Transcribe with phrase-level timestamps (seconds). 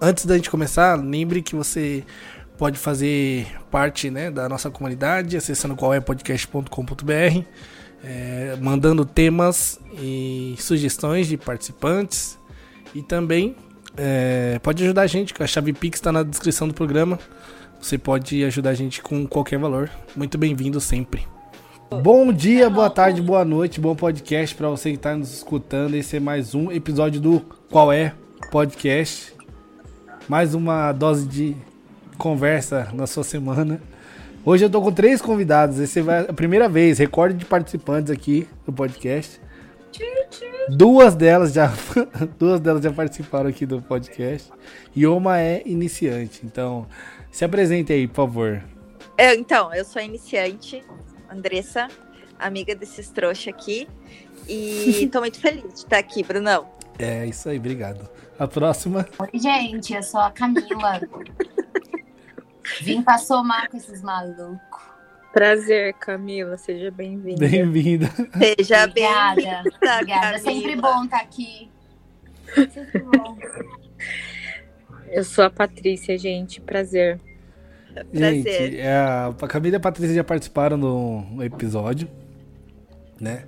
[0.00, 2.02] Antes da gente começar, lembre que você
[2.56, 7.44] pode fazer parte né, da nossa comunidade acessando qualepodcast.com.br,
[8.02, 12.38] é, mandando temas e sugestões de participantes
[12.94, 13.54] e também
[13.94, 17.18] é, pode ajudar a gente, a chave Pix está na descrição do programa.
[17.78, 19.90] Você pode ajudar a gente com qualquer valor.
[20.16, 21.26] Muito bem-vindo sempre.
[21.90, 25.94] Bom dia, boa tarde, boa noite, bom podcast para você que está nos escutando.
[25.94, 28.14] Esse é mais um episódio do Qual é
[28.50, 29.39] Podcast.
[30.30, 31.56] Mais uma dose de
[32.16, 33.82] conversa na sua semana.
[34.44, 35.80] Hoje eu tô com três convidados.
[35.80, 39.40] Esse vai a primeira vez, recorde de participantes aqui do podcast.
[40.68, 41.72] Duas delas já
[42.38, 44.52] duas delas já participaram aqui do podcast
[44.94, 46.42] e uma é iniciante.
[46.44, 46.86] Então,
[47.32, 48.62] se apresente aí, por favor.
[49.18, 50.80] Eu, então, eu sou iniciante,
[51.28, 51.88] Andressa,
[52.38, 53.88] amiga desses trouxas aqui.
[54.48, 56.68] E tô muito feliz de estar aqui, Brunão.
[57.00, 58.08] É isso aí, obrigado.
[58.40, 59.06] A próxima.
[59.18, 60.98] Oi, gente, eu sou a Camila.
[62.80, 64.80] Vim pra somar com esses malucos.
[65.30, 66.56] Prazer, Camila.
[66.56, 67.46] Seja bem-vinda.
[67.46, 68.10] Bem-vinda.
[68.38, 69.34] Seja Obrigada.
[69.34, 69.62] bem-vinda.
[69.76, 70.06] Obrigada.
[70.06, 70.38] Camila.
[70.38, 71.70] Sempre bom estar aqui.
[72.54, 73.36] Sempre bom.
[75.10, 76.62] Eu sou a Patrícia, gente.
[76.62, 77.20] Prazer.
[77.92, 78.42] Prazer.
[78.42, 82.08] Gente, é, a Camila e a Patrícia já participaram no, no episódio,
[83.20, 83.44] né?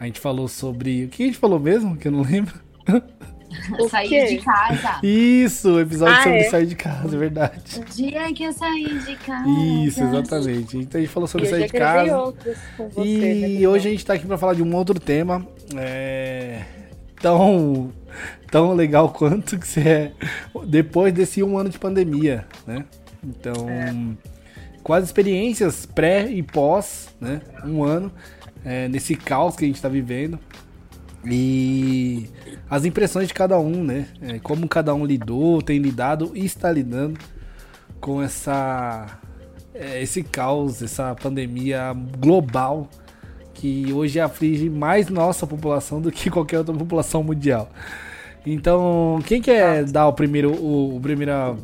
[0.00, 1.04] A gente falou sobre.
[1.04, 1.96] O que a gente falou mesmo?
[1.96, 2.60] Que eu não lembro.
[4.08, 4.26] Quê?
[4.26, 5.00] de casa.
[5.02, 6.50] Isso, episódio Ah, sobre é?
[6.50, 7.80] sair de casa, é verdade.
[7.80, 9.48] O dia que eu saí de casa.
[9.48, 10.78] Isso, exatamente.
[10.78, 12.18] Então a gente falou sobre eu sair já de casa.
[12.18, 13.08] outros com você.
[13.08, 15.46] E né, hoje a gente tá aqui pra falar de um outro tema.
[15.76, 16.62] É...
[17.20, 17.92] Tão,
[18.50, 20.12] tão legal quanto que você é
[20.66, 22.84] depois desse um ano de pandemia, né?
[23.24, 23.66] Então,
[24.82, 27.40] com as experiências pré e pós, né?
[27.64, 28.10] Um ano,
[28.64, 30.38] é, nesse caos que a gente tá vivendo.
[31.24, 32.28] E
[32.68, 34.08] as impressões de cada um, né?
[34.20, 37.18] É, como cada um lidou, tem lidado e está lidando
[38.00, 39.20] com essa
[39.74, 42.88] é, esse caos, essa pandemia global
[43.54, 47.70] que hoje aflige mais nossa população do que qualquer outra população mundial.
[48.44, 51.56] Então, quem quer dar o primeiro, o, o primeira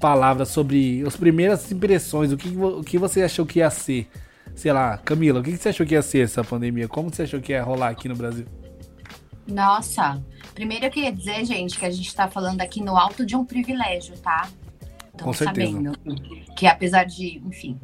[0.00, 2.32] palavra sobre as primeiras impressões?
[2.32, 4.08] O que, o que você achou que ia ser?
[4.54, 6.88] Sei lá, Camila, o que você achou que ia ser essa pandemia?
[6.88, 8.46] Como você achou que ia rolar aqui no Brasil?
[9.46, 10.22] Nossa,
[10.54, 13.44] primeiro eu queria dizer, gente, que a gente tá falando aqui no alto de um
[13.44, 14.48] privilégio, tá?
[15.16, 15.70] Tô Com certeza.
[15.72, 15.92] sabendo.
[16.56, 17.78] Que apesar de, enfim.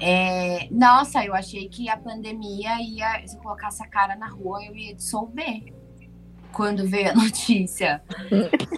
[0.00, 3.26] é, Nossa, eu achei que a pandemia ia.
[3.26, 5.72] Se eu colocasse a cara na rua, eu ia dissolver.
[6.52, 8.02] Quando veio a notícia.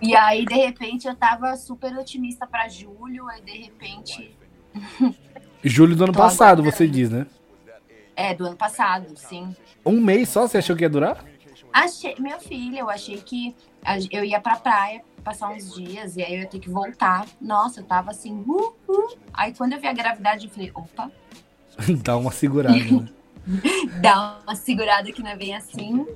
[0.03, 4.37] e aí, de repente, eu tava super otimista pra julho, aí de repente.
[5.63, 6.71] Julho do ano Tô passado, aguardando.
[6.77, 7.27] você diz, né?
[8.17, 9.55] É, do ano passado, sim.
[9.85, 11.23] Um mês só você achou que ia durar?
[11.73, 13.55] Achei, meu filho, eu achei que
[14.11, 17.27] eu ia pra praia passar uns dias e aí eu ia ter que voltar.
[17.41, 19.19] Nossa, eu tava assim, uh, uh.
[19.33, 21.11] Aí quando eu vi a gravidade, eu falei, opa,
[22.03, 23.09] Dá uma segurada, né?
[24.03, 26.07] dá uma segurada que não é bem assim.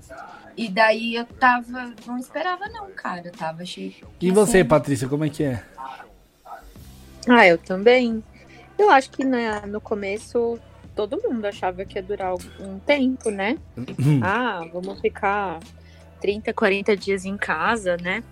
[0.56, 3.28] E daí eu tava, não esperava não, cara.
[3.28, 3.96] Eu tava, achei.
[4.20, 5.64] E ia você, Patrícia, como é que é?
[7.28, 8.22] Ah, eu também.
[8.78, 10.58] Eu acho que né, no começo
[10.94, 13.58] todo mundo achava que ia durar algum tempo, né?
[14.22, 15.60] Ah, vamos ficar
[16.20, 18.22] 30, 40 dias em casa, né?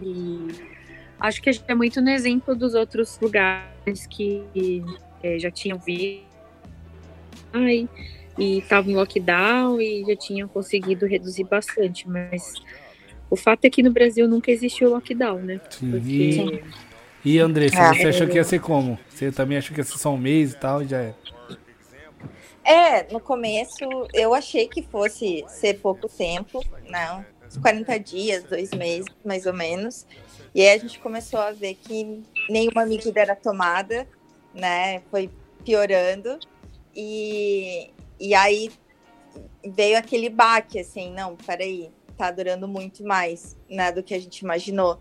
[0.00, 0.48] E
[1.20, 4.82] acho que a gente é muito no exemplo dos outros lugares que
[5.22, 6.24] eh, já tinham visto
[7.52, 7.88] ai,
[8.36, 12.54] e estavam em lockdown e já tinham conseguido reduzir bastante, mas
[13.30, 15.60] o fato é que no Brasil nunca existiu lockdown, né?
[15.70, 15.90] Sim.
[15.92, 16.62] Porque
[17.24, 17.94] E, e Andressa, É.
[17.94, 18.98] você achou que ia ser como?
[19.08, 21.14] Você também achou que ia ser só um mês e tal, e já é.
[22.64, 28.70] É, no começo eu achei que fosse ser pouco tempo, não, uns 40 dias, dois
[28.70, 30.06] meses, mais ou menos.
[30.54, 34.08] E aí a gente começou a ver que nenhuma medida era tomada,
[34.54, 35.02] né?
[35.10, 35.28] Foi
[35.64, 36.38] piorando.
[36.94, 38.70] E, e aí
[39.66, 44.38] veio aquele baque, assim, não, peraí, tá durando muito mais, né, do que a gente
[44.38, 45.00] imaginou.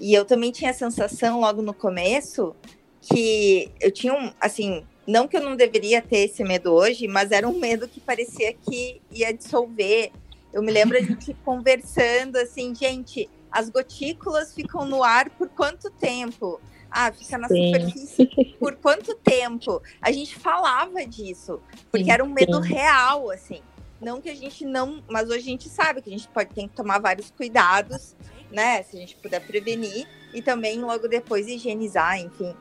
[0.00, 2.54] E eu também tinha a sensação, logo no começo,
[3.00, 7.30] que eu tinha um, assim, não que eu não deveria ter esse medo hoje, mas
[7.30, 10.10] era um medo que parecia que ia dissolver.
[10.52, 15.90] Eu me lembro a gente conversando assim, gente, as gotículas ficam no ar por quanto
[15.90, 16.60] tempo?
[16.90, 17.66] Ah, fica na Sim.
[17.66, 18.26] superfície
[18.58, 19.82] por quanto tempo?
[20.00, 21.60] A gente falava disso,
[21.90, 23.60] porque era um medo real, assim.
[24.00, 26.62] Não que a gente não, mas hoje a gente sabe que a gente pode ter
[26.62, 28.14] que tomar vários cuidados,
[28.50, 28.82] né?
[28.82, 32.54] Se a gente puder prevenir e também logo depois higienizar, enfim.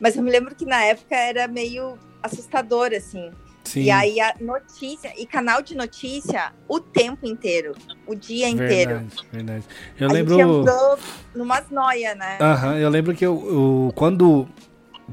[0.00, 3.30] Mas eu me lembro que na época era meio assustador, assim.
[3.64, 3.82] Sim.
[3.82, 7.72] E aí a notícia, e canal de notícia o tempo inteiro,
[8.06, 8.90] o dia inteiro.
[8.92, 9.64] Verdade, verdade.
[9.98, 10.34] Eu a lembro.
[10.34, 10.98] gente andou
[11.36, 12.38] numas noia, né?
[12.40, 14.48] Aham, eu lembro que eu, eu- quando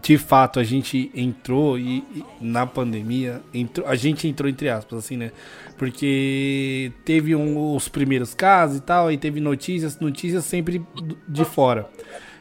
[0.01, 4.99] de fato a gente entrou e, e na pandemia, entrou, a gente entrou entre aspas,
[4.99, 5.31] assim, né?
[5.77, 10.83] Porque teve um- os primeiros casos e tal, aí teve notícias, notícias sempre
[11.27, 11.89] de fora.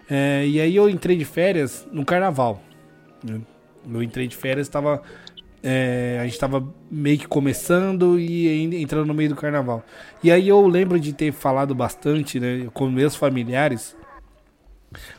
[0.08, 2.62] É, e aí eu entrei de férias no carnaval.
[3.24, 3.40] né?
[3.92, 5.02] Eu entrei de férias, tava.
[5.62, 9.84] é, a gente tava meio que começando e entrando no meio do carnaval.
[10.22, 13.96] E aí eu lembro de ter falado bastante, né, com meus familiares.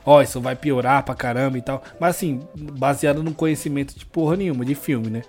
[0.06, 1.84] Ó, isso vai piorar pra caramba e tal.
[2.00, 5.22] Mas assim, baseado no conhecimento de porra nenhuma, de filme, né?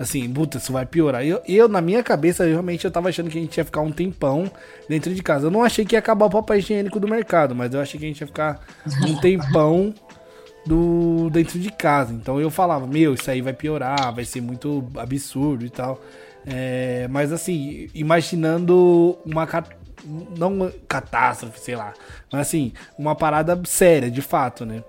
[0.00, 1.22] Assim, puta, isso vai piorar.
[1.22, 3.92] Eu, eu, na minha cabeça, realmente eu tava achando que a gente ia ficar um
[3.92, 4.50] tempão
[4.88, 5.48] dentro de casa.
[5.48, 8.06] Eu não achei que ia acabar o papel higiênico do mercado, mas eu achei que
[8.06, 8.60] a gente ia ficar
[9.06, 9.92] um tempão
[10.64, 12.14] do dentro de casa.
[12.14, 16.00] Então eu falava, meu, isso aí vai piorar, vai ser muito absurdo e tal.
[16.46, 19.46] É, mas assim, imaginando uma
[20.34, 21.92] não uma catástrofe, sei lá,
[22.32, 24.82] mas assim, uma parada séria, de fato, né?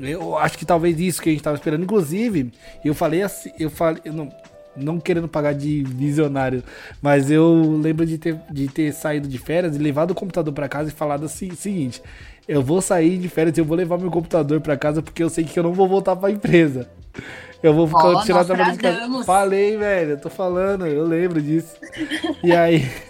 [0.00, 1.82] Eu acho que talvez isso que a gente tava esperando.
[1.82, 2.52] Inclusive,
[2.84, 4.32] eu falei assim, eu falei, eu não,
[4.80, 6.62] não querendo pagar de visionário,
[7.02, 10.68] mas eu lembro de ter, de ter saído de férias e levado o computador pra
[10.68, 12.02] casa e falado assim, seguinte:
[12.46, 15.28] eu vou sair de férias e eu vou levar meu computador pra casa porque eu
[15.30, 16.88] sei que eu não vou voltar pra empresa.
[17.62, 19.24] Eu vou Ó, continuar trabalhando de casa.
[19.24, 21.74] Falei, velho, eu tô falando, eu lembro disso.
[22.42, 22.88] E aí.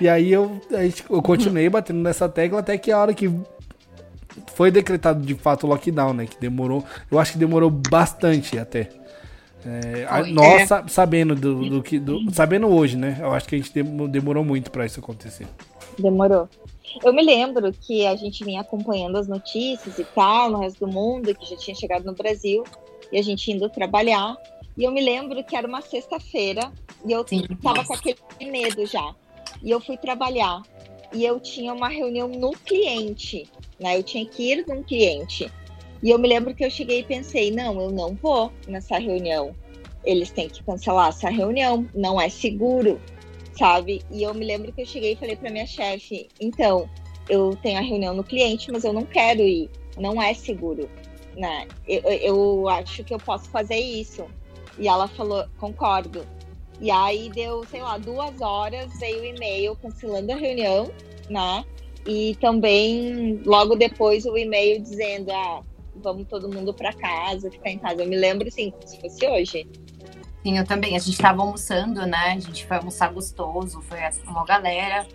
[0.00, 3.32] E aí eu, a gente- eu continuei batendo nessa tecla até que a hora que
[4.54, 6.26] foi decretado de fato o lockdown, né?
[6.26, 6.84] Que demorou.
[7.10, 8.88] Eu acho que demorou bastante até.
[9.66, 10.66] É, nós É.
[10.66, 11.98] sa- sabendo do, do que.
[11.98, 13.16] do- sabendo hoje, né?
[13.20, 15.46] Eu acho que a gente dem- demorou muito pra isso acontecer.
[15.98, 16.48] Demorou.
[17.02, 20.92] Eu me lembro que a gente vinha acompanhando as notícias e tal no resto do
[20.92, 22.62] mundo, que já tinha chegado no Brasil,
[23.10, 24.36] e a gente indo trabalhar.
[24.76, 26.70] E eu me lembro que era uma sexta-feira
[27.06, 27.42] e eu Sim.
[27.62, 28.18] tava com aquele
[28.50, 29.14] medo já.
[29.62, 30.62] E eu fui trabalhar.
[31.12, 33.96] E eu tinha uma reunião no cliente, né?
[33.96, 35.50] Eu tinha que ir num cliente.
[36.04, 39.56] E eu me lembro que eu cheguei e pensei, não, eu não vou nessa reunião.
[40.04, 43.00] Eles têm que cancelar essa reunião, não é seguro,
[43.58, 44.04] sabe?
[44.10, 46.90] E eu me lembro que eu cheguei e falei para minha chefe, então,
[47.26, 50.90] eu tenho a reunião no cliente, mas eu não quero ir, não é seguro,
[51.38, 51.66] né?
[51.88, 54.26] Eu, eu acho que eu posso fazer isso.
[54.78, 56.26] E ela falou, concordo.
[56.82, 60.90] E aí deu, sei lá, duas horas, veio o e-mail cancelando a reunião,
[61.30, 61.64] né?
[62.06, 65.62] E também, logo depois, o e-mail dizendo, ah,
[65.96, 68.02] vamos todo mundo para casa, ficar em casa.
[68.02, 69.66] Eu me lembro, assim, como se fosse hoje.
[70.42, 70.94] Sim, eu também.
[70.96, 72.32] A gente tava almoçando, né?
[72.36, 75.06] A gente foi almoçar gostoso, foi uma galera.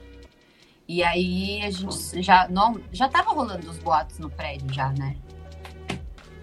[0.88, 5.16] E aí a gente já não já tava rolando os boatos no prédio já, né?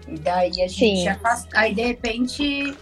[0.07, 1.03] E daí a gente Sim.
[1.03, 2.73] já faz- aí de repente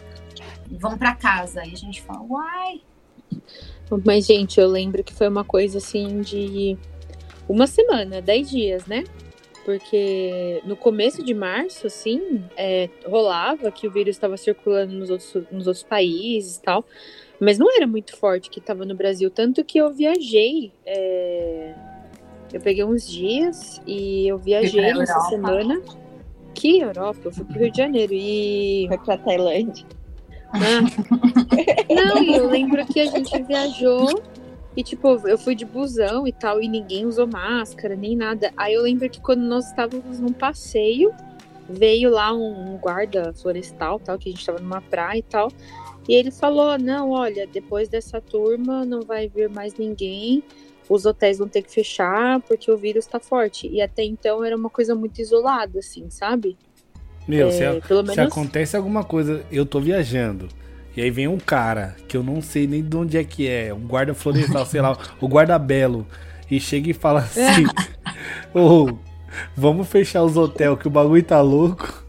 [0.70, 2.82] vão pra casa e a gente fala, uai,
[4.06, 6.78] Mas, gente, eu lembro que foi uma coisa assim de
[7.50, 9.04] uma semana, dez dias, né?
[9.66, 15.44] Porque no começo de março, assim, é, rolava que o vírus estava circulando nos outros,
[15.52, 16.86] nos outros países e tal,
[17.40, 19.32] mas não era muito forte que estava no Brasil.
[19.32, 20.72] Tanto que eu viajei.
[20.86, 21.74] é,
[22.54, 25.20] eu peguei uns dias e eu viajei Europa?
[25.30, 25.82] semana.
[26.54, 27.20] Que Europa?
[27.26, 28.86] Eu fui pro Rio de Janeiro e.
[28.88, 29.86] Foi pra Tailândia.
[30.54, 30.82] Ah.
[31.94, 34.22] Não, eu lembro que a gente viajou
[34.76, 38.52] e, tipo, eu fui de busão e tal, e ninguém usou máscara, nem nada.
[38.58, 41.14] Aí eu lembro que quando nós estávamos num passeio,
[41.70, 45.50] veio lá um, guarda florestal, tal, que a gente tava numa praia e tal.
[46.08, 50.44] E ele falou: Não, olha, depois dessa turma não vai vir mais ninguém.
[50.88, 53.68] Os hotéis vão ter que fechar porque o vírus tá forte.
[53.68, 56.56] E até então era uma coisa muito isolada, assim, sabe?
[57.28, 58.20] Meu, se, É, se menos.
[58.20, 60.48] acontece alguma coisa, eu tô viajando.
[60.96, 63.74] E aí vem um cara que eu não sei nem de onde é que é,
[63.74, 66.08] um guarda florestal, sei lá, o guarda belo,
[66.50, 67.66] e chega e fala assim:
[68.54, 68.98] Ô,
[69.56, 72.04] vamos fechar os hotéis que o bagulho tá louco.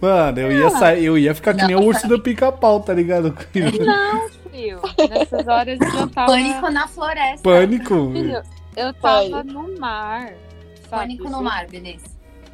[0.00, 3.36] Mano, eu ia sair, eu ia ficar que nem o urso do pica-pau, tá ligado?
[3.84, 4.80] Não, filho.
[5.08, 6.32] Nessas horas eu tava.
[6.32, 7.42] pânico na floresta.
[7.42, 8.12] Pânico.
[8.12, 8.42] Filho,
[8.76, 10.34] eu tava no mar.
[10.88, 11.02] sabe?
[11.02, 12.06] Pânico no mar, beleza.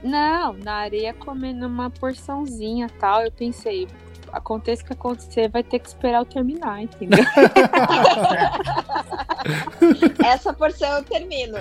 [0.02, 3.23] Não, na areia comendo uma porçãozinha e tal.
[3.23, 3.88] Eu pensei,
[4.35, 7.25] aconteça o que acontecer, vai ter que esperar eu terminar, entendeu?
[10.25, 11.59] Essa porção eu termino.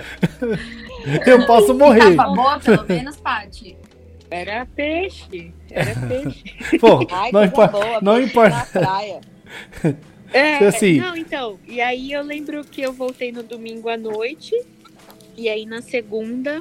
[1.26, 2.16] Eu posso morrer.
[2.16, 3.76] Tava boa, pelo menos, Paty.
[4.30, 5.52] Era peixe.
[5.70, 6.78] Era peixe.
[6.78, 7.78] Pô, Ai, não importa.
[7.78, 8.56] boa, Não importa.
[8.56, 9.20] Na praia.
[10.32, 10.98] É, Assim.
[10.98, 11.60] Não, então.
[11.64, 14.52] E aí eu lembro que eu voltei no domingo à noite.
[15.36, 16.58] E aí na segunda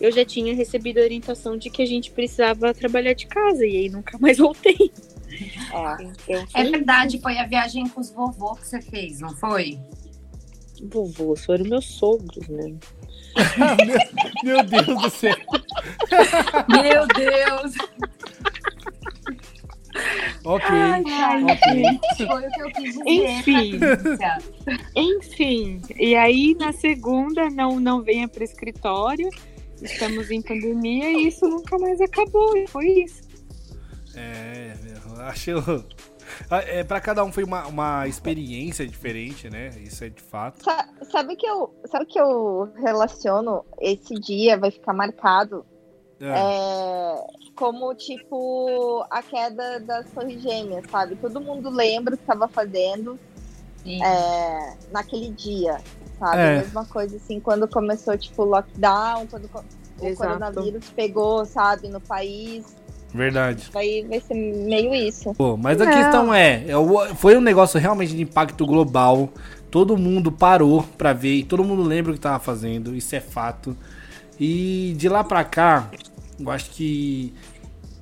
[0.00, 3.66] eu já tinha recebido a orientação de que a gente precisava trabalhar de casa.
[3.66, 4.92] E aí nunca mais voltei.
[5.38, 6.36] É.
[6.36, 9.78] Eu É verdade, foi a viagem com os vovô que você fez, não foi?
[10.92, 12.74] vovô, foram meus sogros, né?
[14.44, 15.36] Meu Deus do céu.
[16.68, 17.74] Meu Deus!
[20.44, 20.68] Ok.
[20.70, 22.26] Ai, ok.
[22.26, 23.08] Foi o que eu quis dizer.
[23.08, 23.80] Enfim.
[24.94, 29.28] Enfim, e aí na segunda não, não venha para o escritório,
[29.82, 33.22] estamos em pandemia e isso nunca mais acabou, e foi isso.
[34.14, 35.50] É, eu acho.
[36.50, 39.70] É, para cada um foi uma, uma experiência diferente, né?
[39.80, 40.62] Isso é de fato.
[40.64, 45.64] Sa- Sabe que eu, sabe que eu relaciono esse dia vai ficar marcado
[46.20, 46.26] É.
[46.26, 51.14] é, como tipo a queda das Torres Gêmeas, sabe?
[51.16, 53.18] Todo mundo lembra o que estava fazendo
[53.86, 55.78] é, naquele dia,
[56.18, 56.38] sabe?
[56.40, 56.56] É.
[56.58, 59.62] Mesma coisa assim, quando começou tipo o lockdown, quando co-
[60.00, 60.28] o Exato.
[60.40, 62.76] coronavírus pegou, sabe, no país,
[63.14, 63.70] Verdade.
[63.72, 65.32] vai, vai ser meio isso.
[65.34, 65.92] Pô, mas a Não.
[65.92, 69.30] questão é, é foi um negócio realmente de impacto global.
[69.70, 73.20] Todo mundo parou pra ver e todo mundo lembra o que tava fazendo, isso é
[73.20, 73.76] fato.
[74.38, 75.90] E de lá pra cá,
[76.38, 77.32] eu acho que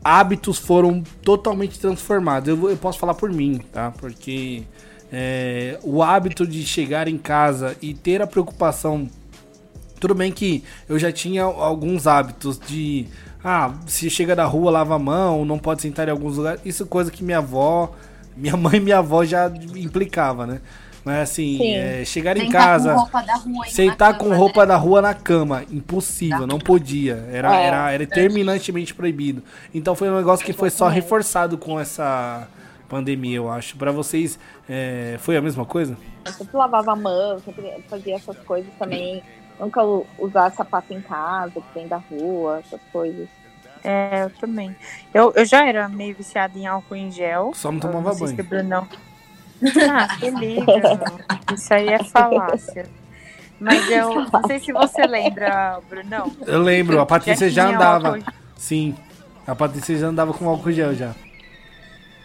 [0.03, 2.49] hábitos foram totalmente transformados.
[2.49, 3.91] Eu, eu posso falar por mim, tá?
[3.93, 4.65] Porque
[5.13, 9.09] é, o hábito de chegar em casa e ter a preocupação.
[10.01, 13.07] Tudo bem que eu já tinha alguns hábitos de.
[13.45, 16.61] Ah, se chega da rua, lava a mão, não pode sentar em alguns lugares.
[16.65, 17.93] Isso é coisa que minha avó,
[18.35, 20.61] minha mãe e minha avó já implicava, né?
[21.05, 21.75] Mas assim, Sim.
[21.75, 22.95] é, chegar em Sentar casa.
[22.95, 23.67] com roupa da rua.
[23.67, 24.67] indo Sentar com cama, roupa né?
[24.67, 27.29] da rua na cama, impossível, não podia.
[27.31, 29.43] Era, É, era, era terminantemente proibido.
[29.75, 31.03] Então foi um negócio que foi só Exatamente.
[31.03, 32.49] reforçado com essa
[32.89, 33.77] pandemia, eu acho.
[33.77, 35.95] Pra vocês, é, foi a mesma coisa?
[36.25, 39.23] Eu sempre lavava a mão, sempre fazia essas coisas também.
[39.59, 39.83] Nunca
[40.19, 43.29] usar sapato em casa, que vem da rua, essas coisas.
[43.85, 44.75] É, eu também.
[45.13, 47.53] Eu, eu já era meio viciada em álcool em gel.
[47.55, 48.41] Só não tomava não se banho.
[48.41, 48.89] o Brunão.
[49.91, 51.01] Ah, que liga.
[51.55, 52.87] Isso aí é falácia.
[53.61, 56.33] Mas eu não sei se você lembra, Brunão.
[56.47, 58.09] Eu lembro, a Patrícia já, tinha andava.
[58.17, 58.97] álcool- Sim.
[59.47, 61.15] A Patrícia já andava com álcool gel já.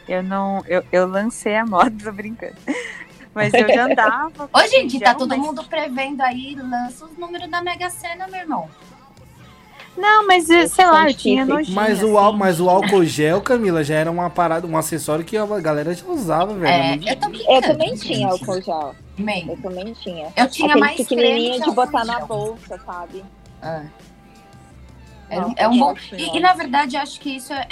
[0.08, 0.64] Eu não.
[0.66, 2.56] Eu, eu lancei a moda, tô brincando.
[3.44, 4.50] Mas eu já andava.
[4.54, 8.40] Ô, gente, tá todo mas- mundo prevendo aí, lança os números da Mega Sena, meu
[8.42, 8.70] irmão.
[9.98, 11.76] Não, mas eh, sei lá, eu tinha nojinho.
[11.76, 12.18] Mas o, assim.
[12.18, 15.94] ál- mas o álcool gel, Camila, já era uma parada, um acessório que a galera
[15.94, 16.68] já usava, velho.
[16.72, 17.56] É, eu.
[17.56, 18.96] Eu também tinha álcool gel.
[19.18, 19.50] Também.
[19.50, 20.32] Eu também tinha.
[20.38, 22.28] Eu tinha Aquele mais pequenininho creme de que botar na gel.
[22.28, 23.26] bolsa, sabe?
[23.62, 23.82] É.
[25.32, 25.94] É, é um bom.
[26.14, 27.68] E, e, na verdade, acho que isso é-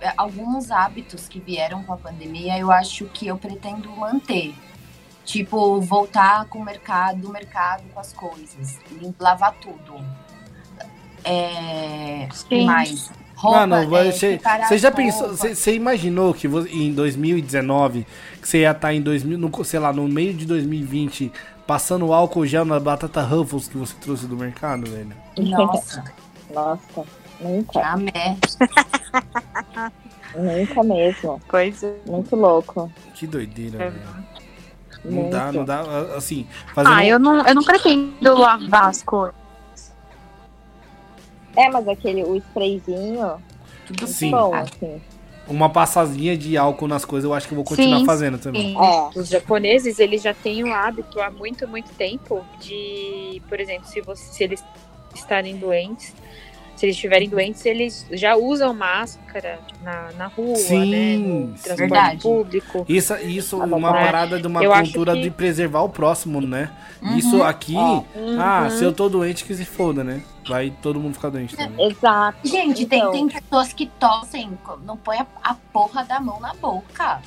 [0.00, 4.52] é alguns hábitos que vieram com a pandemia, eu acho que eu pretendo manter.
[5.26, 8.78] Tipo, voltar com o mercado, do mercado com as coisas.
[9.20, 10.02] Lavar tudo.
[11.24, 12.28] É.
[12.32, 12.64] Sim.
[12.64, 13.10] mais?
[13.34, 18.06] Roupa, Mano, é, você, você já pensou, você, você imaginou que vo- em 2019,
[18.40, 21.30] que você ia estar em 2000, no, sei lá, no meio de 2020,
[21.66, 25.12] passando álcool gel na batata Ruffles que você trouxe do mercado, velho?
[25.38, 26.02] Nossa,
[26.50, 27.04] Nossa,
[27.38, 27.80] nunca.
[27.86, 28.38] amé.
[30.34, 31.40] Nunca mesmo.
[31.48, 31.94] Coisa.
[32.06, 32.90] Muito louco.
[33.14, 33.90] Que doideira, É.
[33.90, 34.25] velho.
[35.04, 35.30] Não Muito.
[35.30, 35.80] dá, não dá,
[36.16, 36.94] assim, fazendo...
[36.94, 39.34] Ah, eu não, eu não pretendo lavar as coisas.
[41.56, 43.42] É, mas aquele, o sprayzinho,
[43.88, 44.30] muito Sim.
[44.30, 45.00] bom, assim.
[45.48, 48.74] uma passadinha de álcool nas coisas, eu acho que eu vou continuar Sim, fazendo também.
[48.74, 48.84] Sim.
[48.84, 49.18] É.
[49.18, 54.02] Os japoneses, eles já têm o hábito há muito, muito tempo de, por exemplo, se,
[54.02, 54.64] você, se eles
[55.14, 56.12] estarem doentes,
[56.76, 61.16] se eles estiverem doentes, eles já usam máscara na, na rua, Sim, né?
[61.16, 62.22] No transporte verdade.
[62.22, 62.84] público.
[62.88, 64.04] Isso, isso é Ah, uma né?
[64.04, 66.70] parada de uma Eu cultura que- de preservar o próximo, né?
[67.02, 67.16] Uhum.
[67.16, 68.70] Isso aqui, ah, Uhum.
[68.70, 70.22] se eu tô doente, que se foda, né?
[70.48, 71.86] Vai todo mundo ficar doente também.
[71.90, 72.38] Exato.
[72.46, 73.10] Gente, Então.
[73.12, 77.20] tem, tem pessoas que tossem, não põe a, a porra da mão na boca.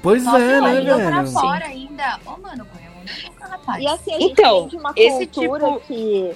[0.00, 1.32] Pois Tosse é, né, língua pra velho?
[1.32, 2.20] fora ainda.
[2.24, 3.82] Ô, mano, põe a mão na boca, rapaz.
[3.82, 6.32] E assim, a gente Então, de uma esse cultura tipo- que,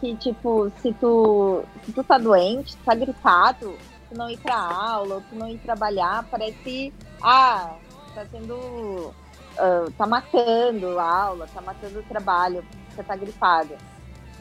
[0.00, 3.76] que, tipo, se tu, se tu tá doente, tá gripado,
[4.08, 6.92] tu não ir pra aula, ou tu não ir trabalhar, parece,
[7.22, 7.76] ah,
[8.14, 9.12] tá sendo,
[9.58, 13.74] ah, tá matando a aula, tá matando o trabalho, você tá gripado.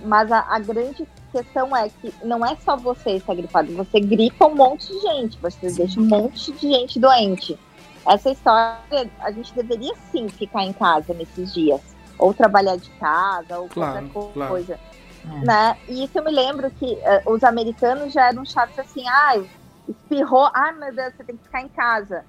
[0.03, 4.47] Mas a, a grande questão é que não é só você estar gripado, você gripa
[4.47, 7.59] um monte de gente, você deixa um monte de gente doente.
[8.07, 11.81] Essa história, a gente deveria sim ficar em casa nesses dias.
[12.17, 14.79] Ou trabalhar de casa, ou Claro, qualquer claro.
[15.29, 15.45] É.
[15.45, 15.77] Né?
[15.87, 19.47] E isso eu me lembro que eh, os americanos já eram chatos assim, ai,
[19.87, 22.23] espirrou, ai meu Deus, você tem que ficar em casa.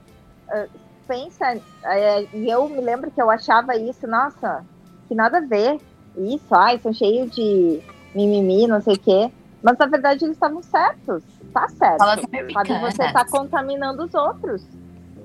[0.48, 0.66] Ah,
[1.06, 4.64] pensa, eh, e eu me lembro que eu achava isso, nossa,
[5.08, 5.80] que nada a ver.
[6.16, 7.80] Isso, ai, são cheios de
[8.14, 9.32] mimimi, não sei o quê.
[9.62, 11.22] Mas na verdade eles estavam certos.
[11.52, 11.98] Tá certo.
[11.98, 14.64] Sabe, você tá contaminando os outros.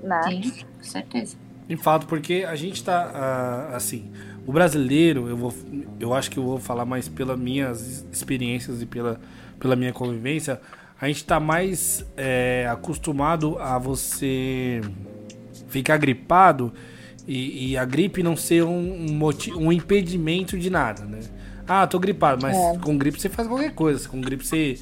[0.02, 0.22] Né?
[0.24, 1.36] Sim, com certeza.
[1.66, 4.12] De fato, porque a gente tá ah, assim,
[4.46, 5.52] o brasileiro, eu vou
[5.98, 9.20] eu acho que eu vou falar mais pelas minhas experiências e pela,
[9.58, 10.60] pela minha convivência,
[11.00, 14.80] a gente tá mais é, acostumado a você
[15.68, 16.72] ficar gripado
[17.26, 21.20] e, e a gripe não ser um, um, moti- um impedimento de nada, né?
[21.68, 22.78] Ah, tô gripado, mas É.
[22.78, 24.08] com gripe você faz qualquer coisa.
[24.08, 24.78] Com gripe você,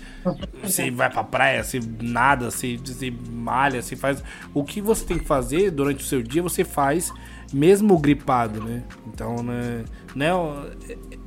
[0.63, 4.23] você vai pra praia, você nada, você, você malha, você faz.
[4.53, 7.11] O que você tem que fazer durante o seu dia, você faz
[7.53, 8.83] mesmo gripado, né?
[9.07, 9.85] Então, né?
[10.15, 10.31] né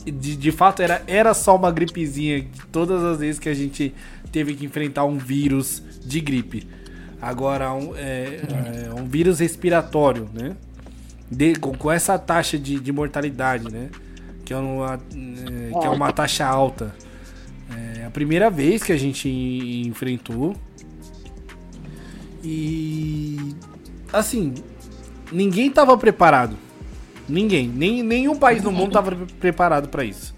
[0.06, 3.94] de, de fato, era, era só uma gripezinha todas as vezes que a gente
[4.32, 6.68] teve que enfrentar um vírus de gripe.
[7.22, 8.42] Agora, um, é,
[8.88, 10.56] é um vírus respiratório, né?
[11.30, 13.90] De- com, com essa taxa de, de mortalidade, né?
[14.46, 16.96] Que é uma, é, que é uma taxa alta.
[18.00, 19.28] É a primeira vez que a gente
[19.86, 20.56] enfrentou.
[22.44, 23.56] E.
[24.14, 24.54] Assim,
[25.32, 26.56] ninguém tava preparado.
[27.28, 27.68] Ninguém.
[27.68, 30.36] Nem, nenhum país no mundo tava pre- preparado para isso.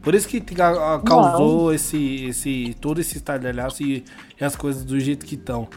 [0.00, 4.04] Por isso que a- a- causou esse, esse, todo esse estardalhaço e,
[4.40, 5.68] e as coisas do jeito que estão.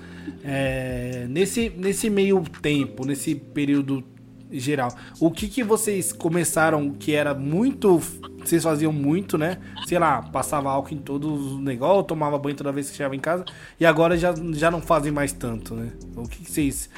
[1.29, 4.03] nesse, nesse meio tempo, nesse período
[4.51, 4.89] geral,
[5.19, 7.99] o que que vocês começaram que era muito.
[8.43, 9.57] Vocês faziam muito, né?
[9.85, 13.19] Sei lá, passava álcool em todos os negócios, tomava banho toda vez que chegava em
[13.19, 13.45] casa,
[13.79, 15.91] e agora já, já não fazem mais tanto, né?
[16.15, 16.89] O que, que vocês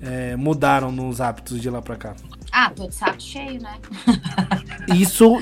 [0.00, 2.16] é, mudaram nos hábitos de lá pra cá?
[2.52, 3.74] Ah, tô de saco cheio, né?
[4.94, 5.36] Isso,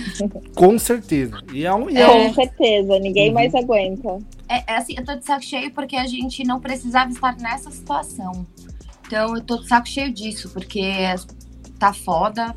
[0.55, 1.39] com certeza.
[1.53, 1.89] E é um.
[1.89, 3.35] e é Com um- certeza, ninguém Uhum.
[3.35, 4.19] mais aguenta.
[4.49, 7.71] É, é assim, eu tô de saco cheio porque a gente não precisava estar nessa
[7.71, 8.47] situação.
[9.07, 10.93] Então eu tô de saco cheio disso, porque
[11.79, 12.55] tá foda,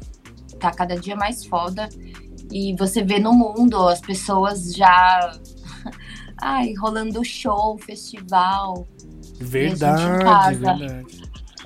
[0.59, 1.87] tá cada dia mais foda.
[2.51, 5.31] E você vê no mundo as pessoas já.
[6.41, 8.85] Ai, rolando show, festival.
[9.39, 11.03] Verdade, casa.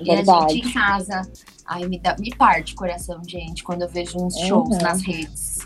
[0.04, 0.30] Verdade.
[0.30, 1.22] E a gente em casa.
[1.68, 4.48] Ai, me, dá, me parte o coração, gente, quando eu vejo uns Uhum.
[4.48, 5.60] shows nas redes.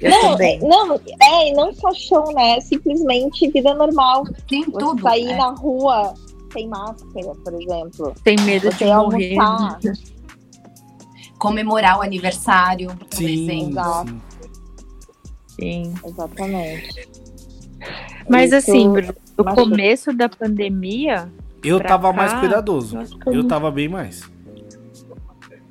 [0.00, 0.58] Eu não, também.
[0.58, 2.60] não, é, e não só show, né?
[2.60, 4.24] Simplesmente vida normal.
[4.48, 5.02] Tem Você tudo.
[5.02, 5.36] sair é.
[5.36, 6.14] na rua
[6.52, 8.12] sem máscara, por exemplo.
[8.24, 9.38] Tem medo de Você morrer.
[9.38, 9.78] almoçar.
[11.38, 13.70] Comemorar o aniversário, por Sim, exemplo.
[13.70, 14.10] Exato.
[15.48, 15.84] sim.
[15.84, 15.94] Sim.
[16.04, 17.08] Exatamente.
[18.28, 18.94] Mas Isso assim, no
[19.44, 19.54] machuca.
[19.54, 22.98] começo da pandemia, Eu Pra tava cá, mais cuidadoso.
[23.26, 24.30] Eu tava bem mais.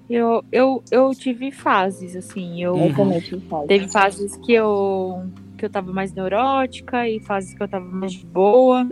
[0.09, 2.63] eu, eu, eu tive fases, assim.
[2.63, 2.87] Eu Uhum.
[2.89, 3.67] Eu também tive fase.
[3.67, 8.13] teve fases que eu que eu tava mais neurótica e fases que eu tava mais
[8.13, 8.89] de boa.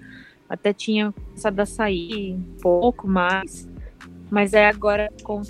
[0.50, 3.68] Até tinha começado a sair um pouco mais.
[4.30, 5.42] Mas é agora com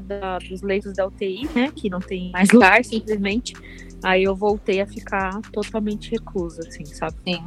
[0.00, 1.72] da, dos leitos da UTI, né?
[1.74, 3.54] Que não tem mais lugar, simplesmente.
[4.02, 7.16] Aí eu voltei a ficar totalmente reclusa, assim, sabe?
[7.24, 7.42] Sim.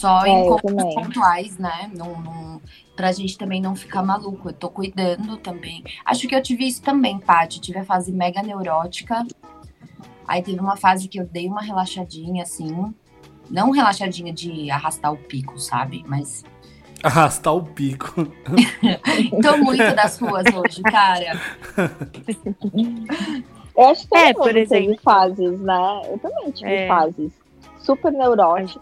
[0.00, 0.94] Só É, em também.
[0.94, 1.90] pontuais, né?
[1.94, 2.60] Não, não,
[2.96, 4.48] pra gente também não ficar maluco.
[4.48, 5.84] Eu tô cuidando também.
[6.04, 7.58] Acho que eu tive isso também, Paty.
[7.58, 9.26] Eu tive a fase mega neurótica.
[10.26, 12.94] Aí teve uma fase que eu dei uma relaxadinha, assim.
[13.50, 16.02] Não relaxadinha de arrastar o pico, sabe?
[16.06, 16.44] Mas
[17.02, 18.12] Arrastar o pico.
[19.42, 21.40] tô muito das ruas hoje, cara.
[23.76, 24.98] Eu acho que É, por teve exemplo.
[25.02, 26.02] fases, né?
[26.10, 26.86] Eu também tive É.
[26.88, 27.32] fases.
[27.78, 28.80] Super neurótica.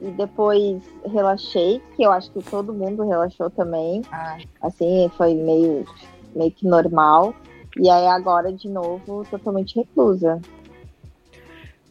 [0.00, 4.02] E depois relaxei, que eu acho que todo mundo relaxou também.
[4.10, 5.86] Ah, Assim, foi meio,
[6.34, 7.34] meio que normal.
[7.78, 10.40] E aí agora, de novo, totalmente reclusa.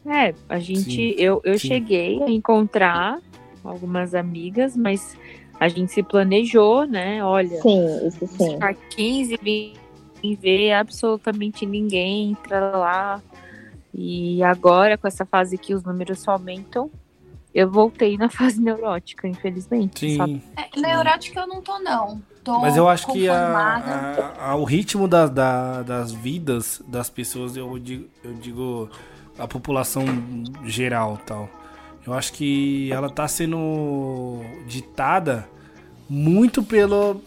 [0.06, 0.90] É, a gente.
[0.90, 1.68] Sim, eu eu sim.
[1.68, 3.20] cheguei a encontrar
[3.62, 5.16] algumas amigas, mas
[5.58, 7.22] a gente se planejou, né?
[7.24, 8.52] Olha, Sim, isso sim.
[8.52, 9.80] ficar 15, 20
[10.20, 13.22] sem ver absolutamente ninguém pra lá.
[13.92, 16.90] E agora, com essa fase que os números só aumentam,
[17.54, 20.16] eu voltei na fase neurótica, infelizmente.
[20.16, 20.32] sabe?
[20.34, 20.42] Sim.
[20.56, 22.20] é, neurótica eu não tô, não.
[22.42, 24.32] Tô Mas eu acho que conformada.
[24.38, 28.88] a, a- o ritmo da- da- das vidas das pessoas, eu digo, eu digo
[29.38, 30.04] a população
[30.64, 31.48] geral tal.
[32.06, 35.46] Eu acho que ela tá sendo ditada
[36.08, 37.22] muito pelo,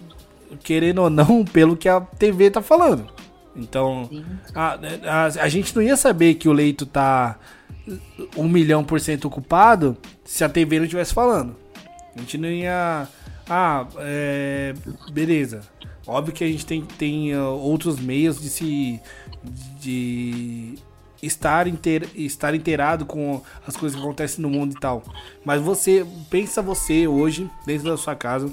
[0.64, 3.08] querendo ou não, pelo que a TV tá falando.
[3.56, 4.26] Então, Sim.
[4.56, 7.38] a, a, a gente não ia saber que o leito tá
[8.38, 11.56] um milhão por cento ocupado se a TV não estivesse falando.
[12.16, 13.08] A gente não ia.
[13.50, 14.74] Ah, é,
[15.12, 15.62] beleza.
[16.06, 19.00] Óbvio que a gente tem, tem ah, outros meios de se.
[19.80, 20.76] de
[21.22, 25.04] estar, inteir, estar inteirado com as coisas que acontecem no mundo e tal.
[25.46, 28.52] Mas você, pensa você hoje, dentro da sua casa,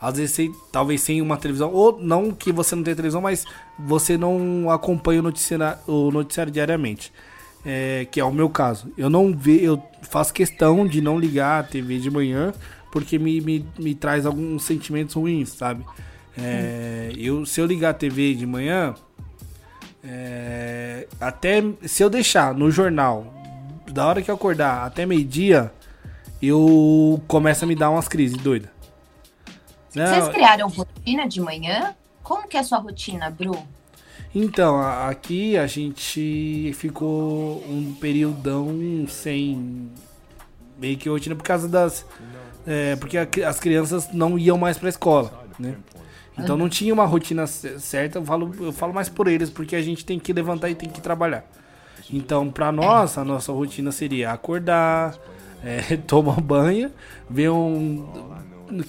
[0.00, 3.44] às vezes sem, talvez sem uma televisão, ou não que você não tenha televisão, mas
[3.78, 7.12] você não acompanha o noticiário, o noticiário diariamente.
[7.64, 8.92] É, que é o meu caso.
[8.96, 12.52] Eu não ve, eu faço questão de não ligar a TV de manhã
[12.90, 15.84] porque me, me, me traz alguns sentimentos ruins, sabe?
[16.36, 18.94] É, eu, se eu ligar a TV de manhã,
[20.02, 23.34] é, até se eu deixar no jornal,
[23.90, 25.72] da hora que eu acordar até meio-dia,
[26.40, 28.70] eu começo a me dar umas crises doidas.
[29.90, 31.94] Vocês criaram rotina de manhã?
[32.22, 33.56] Como que é a sua rotina, Bru?
[34.34, 39.90] Então, aqui a gente ficou um período sem
[40.78, 42.04] meio que rotina por causa das.
[42.66, 45.76] É, porque as crianças não iam mais pra escola, né?
[46.38, 49.82] Então não tinha uma rotina certa, eu falo, eu falo mais por eles, porque a
[49.82, 51.44] gente tem que levantar e tem que trabalhar.
[52.12, 55.18] Então, pra nós, a nossa rotina seria acordar,
[55.64, 56.92] é, tomar banho,
[57.28, 58.06] ver um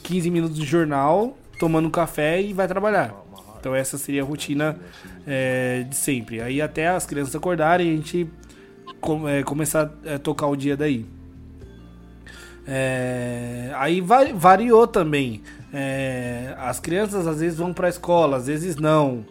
[0.04, 3.16] 15 minutos de jornal, tomando um café e vai trabalhar.
[3.60, 4.78] Então essa seria a rotina
[5.28, 6.42] é, de sempre.
[6.42, 8.28] Aí até as crianças acordarem a gente
[9.02, 11.06] com, é, começar a tocar o dia daí.
[12.66, 15.42] É, aí variou também.
[15.74, 19.26] É, as crianças às vezes vão para a escola, às vezes não.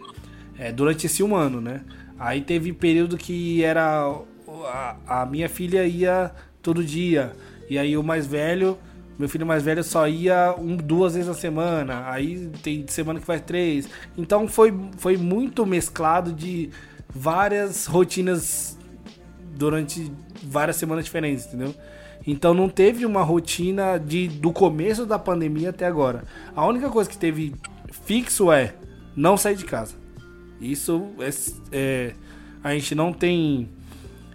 [0.59, 1.83] É, durante esse um ano, né?
[2.19, 4.13] Aí teve período que era
[4.67, 7.33] a, a minha filha ia todo dia
[7.71, 8.77] e aí o mais velho
[9.19, 12.09] meu filho mais velho só ia um, duas vezes na semana.
[12.09, 13.89] Aí tem semana que vai três.
[14.17, 16.71] Então foi, foi muito mesclado de
[17.13, 18.79] várias rotinas
[19.57, 21.75] durante várias semanas diferentes, entendeu?
[22.25, 26.23] Então não teve uma rotina de do começo da pandemia até agora.
[26.55, 27.55] A única coisa que teve
[28.05, 28.75] fixo é
[29.17, 29.95] não sair de casa.
[30.61, 31.31] Isso é,
[31.73, 32.15] é
[32.63, 33.69] a gente não tem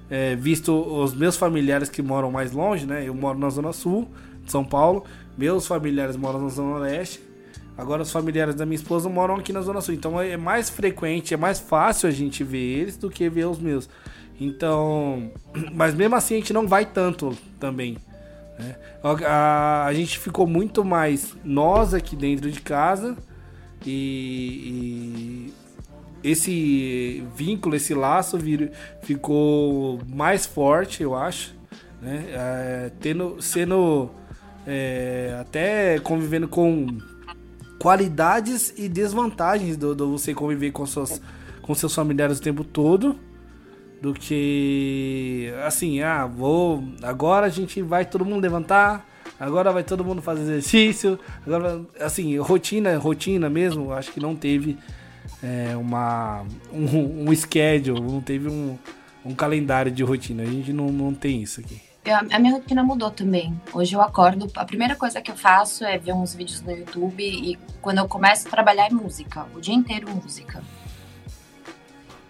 [0.10, 3.08] é, visto os meus familiares que moram mais longe, né?
[3.08, 4.10] Eu moro na zona sul
[4.44, 5.06] de São Paulo.
[5.38, 7.22] Meus familiares moram na Zona Leste.
[7.78, 9.96] Agora os familiares da minha esposa moram aqui na Zona Sul.
[9.96, 13.60] Então é mais frequente, é mais fácil a gente ver eles do que ver os
[13.60, 13.90] meus.
[14.40, 15.32] Então.
[15.74, 17.98] Mas mesmo assim a gente não vai tanto também.
[18.60, 18.76] Né?
[19.26, 23.18] A, a, gente ficou muito mais nós aqui dentro de casa.
[23.86, 25.54] E, e
[26.24, 31.56] esse vínculo, esse laço vir, ficou mais forte, eu acho.
[32.02, 32.26] Né?
[32.30, 34.10] É, tendo, sendo
[34.66, 36.88] é, até convivendo com
[37.80, 41.22] qualidades e desvantagens do, do, você conviver com, suas,
[41.62, 43.20] com seus familiares o tempo todo
[44.02, 49.08] do que assim, ah, vou agora a gente vai todo mundo levantar,
[49.40, 54.78] agora vai todo mundo fazer exercício, agora assim, rotina, rotina mesmo, acho que não teve
[55.42, 58.78] é, uma um, um schedule, não teve um,
[59.24, 63.10] um calendário de rotina, a gente não, não tem isso aqui a minha rotina mudou
[63.10, 63.60] também.
[63.74, 67.24] Hoje eu acordo, a primeira coisa que eu faço é ver uns vídeos no YouTube
[67.24, 70.62] e quando eu começo a trabalhar é música, o dia inteiro música.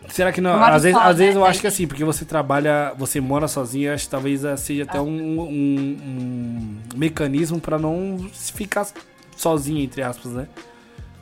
[0.10, 0.62] Será que não?
[0.64, 4.06] Às vezes, às vezes eu acho que assim, porque você trabalha, você mora sozinha, acho
[4.06, 8.86] que talvez seja até um, um, um, mecanismo para não ficar
[9.36, 10.48] sozinha, entre aspas, né?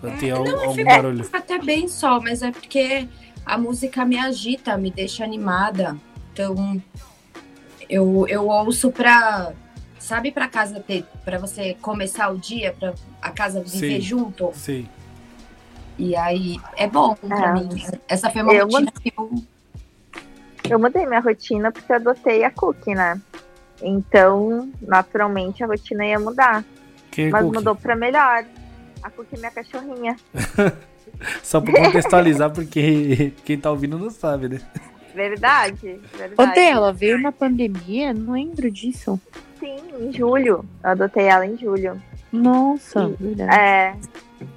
[0.02, 1.30] Pra ter é, algum, não, algum barulho.
[1.32, 3.08] até bem só, mas é porque
[3.46, 5.96] a música me agita, me deixa animada.
[6.34, 6.82] Então,
[7.92, 9.52] eu, eu ouço pra.
[10.00, 11.06] Sabe pra casa ter.
[11.24, 14.52] Pra você começar o dia, pra a casa viver sim, junto?
[14.56, 14.88] Sim.
[15.98, 17.54] E aí é bom pra é.
[17.54, 17.70] mim.
[18.08, 19.44] Essa foi uma eu rotina que eu.
[20.70, 23.22] Eu mudei minha rotina porque eu adotei a Cookie, né?
[23.82, 26.64] Então, naturalmente, a rotina ia mudar.
[27.12, 27.58] Quem é Mas cookie?
[27.58, 28.46] mudou pra melhor.
[29.04, 30.16] A Cookie é minha cachorrinha.
[31.44, 34.62] Só pra contextualizar, porque quem tá ouvindo não sabe, né?
[35.14, 36.36] Verdade, verdade.
[36.38, 38.14] O dela veio na pandemia?
[38.14, 39.20] Não lembro disso.
[39.60, 40.66] Sim, em julho.
[40.84, 42.02] Eu adotei ela em julho.
[42.32, 43.60] Nossa, e, verdade.
[43.60, 43.96] É.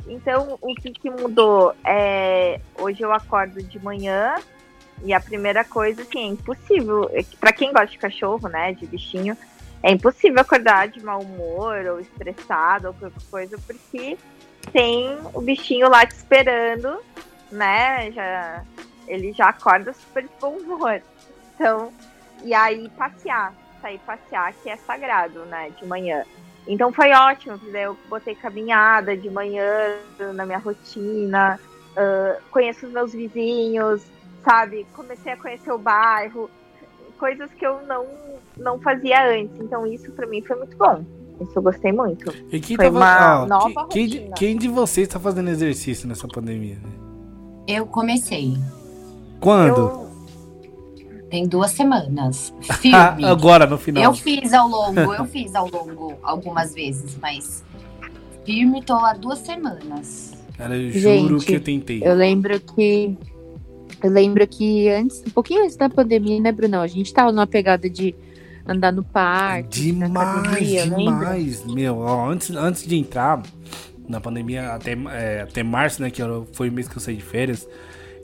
[0.06, 1.74] Então, o que, que mudou?
[1.84, 4.36] É, hoje eu acordo de manhã
[5.04, 7.10] e a primeira coisa, assim, é impossível.
[7.12, 9.36] É para quem gosta de cachorro, né, de bichinho,
[9.82, 14.16] é impossível acordar de mau humor ou estressado ou qualquer coisa, porque
[14.72, 16.98] tem o bichinho lá te esperando,
[17.52, 18.10] né?
[18.12, 18.64] Já
[19.06, 21.02] ele já acorda super de bom humor.
[21.54, 21.92] Então,
[22.42, 26.24] e aí passear, sair passear, que é sagrado, né, de manhã.
[26.66, 29.96] Então foi ótimo, eu botei caminhada de manhã
[30.34, 31.60] na minha rotina,
[31.92, 34.02] uh, conheço os meus vizinhos,
[34.42, 34.86] sabe?
[34.94, 36.50] Comecei a conhecer o bairro,
[37.18, 38.06] coisas que eu não,
[38.56, 39.60] não fazia antes.
[39.60, 41.04] Então isso para mim foi muito bom.
[41.40, 42.32] Isso eu gostei muito.
[42.50, 46.08] E quem foi tá, uma ah, nova quem, quem, quem, de vocês está fazendo exercício
[46.08, 46.76] nessa pandemia?
[46.76, 46.90] Né?
[47.66, 48.54] Eu comecei.
[49.40, 49.78] Quando?
[49.78, 50.04] Eu...
[51.30, 52.54] Tem duas semanas.
[52.80, 53.24] Filme.
[53.24, 54.02] Agora, no final.
[54.04, 57.64] Eu fiz ao longo, eu fiz ao longo algumas vezes, mas
[58.44, 60.32] firme tô há duas semanas.
[60.56, 62.02] Cara, eu juro Gente, que eu tentei.
[62.04, 63.16] Eu lembro que
[64.02, 66.82] Eu lembro que antes, um pouquinho antes da pandemia, né, Brunão?
[66.82, 68.14] A gente tava numa pegada de
[68.66, 69.92] andar no parque.
[69.92, 71.02] na Demais, academia, lembra?
[71.02, 71.64] demais.
[71.64, 73.42] Meu, ó, antes, antes de entrar
[74.08, 76.10] na pandemia, até, é, até março, né?
[76.10, 77.66] Que foi o mês que eu saí de férias.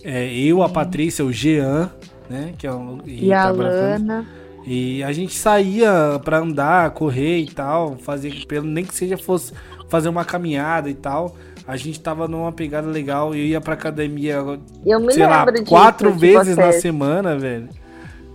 [0.05, 1.91] É, eu, a Patrícia, o Jean,
[2.29, 2.53] né?
[2.59, 4.27] Que é o, E a com- Lana.
[4.67, 9.53] E a gente saía pra andar, correr e tal, fazer pelo nem que seja fosse
[9.89, 11.35] fazer uma caminhada e tal.
[11.67, 13.35] A gente tava numa pegada legal.
[13.35, 14.43] Eu ia pra academia,
[14.85, 16.83] Eu me sei lá, quatro de vezes na vocês.
[16.83, 17.69] semana, velho.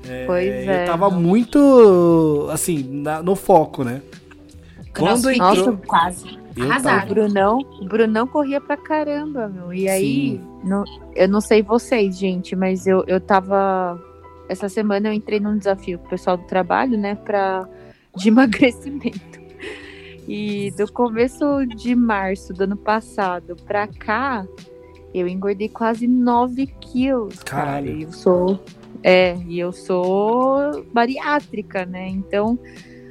[0.08, 0.84] É, Pois é.
[0.84, 4.01] Eu tava muito, assim, na- no foco, né?
[4.97, 5.77] Quando Crossfit, entrou.
[5.86, 6.39] quase.
[6.55, 7.05] Eu O.
[7.08, 9.73] Brunão, o Brunão corria pra caramba, meu.
[9.73, 14.01] E aí, não- eu não sei vocês, gente, mas eu, eu tava.
[14.47, 17.67] Essa semana eu entrei num desafio com o pessoal do trabalho, né, pra,
[18.15, 19.39] de emagrecimento.
[20.27, 24.45] E do começo de março do ano passado pra cá,
[25.13, 27.43] eu engordei quase 9 quilos.
[27.43, 27.65] Cara.
[27.65, 27.91] Caralho.
[27.97, 28.60] E eu sou.
[29.03, 32.08] É, e eu sou bariátrica, né?
[32.08, 32.58] Então,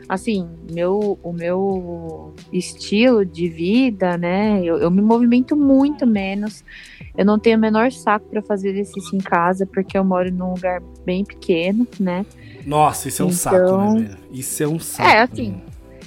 [0.08, 4.60] assim, meu, o meu estilo de vida, né?
[4.62, 6.64] Eu, eu me movimento muito menos.
[7.16, 10.50] Eu não tenho o menor saco para fazer exercício em casa, porque eu moro num
[10.54, 12.26] lugar bem pequeno, né?
[12.66, 14.18] Nossa, isso é um Então- saco, né, velho?
[14.32, 15.08] Isso é um saco.
[15.08, 15.60] É, assim,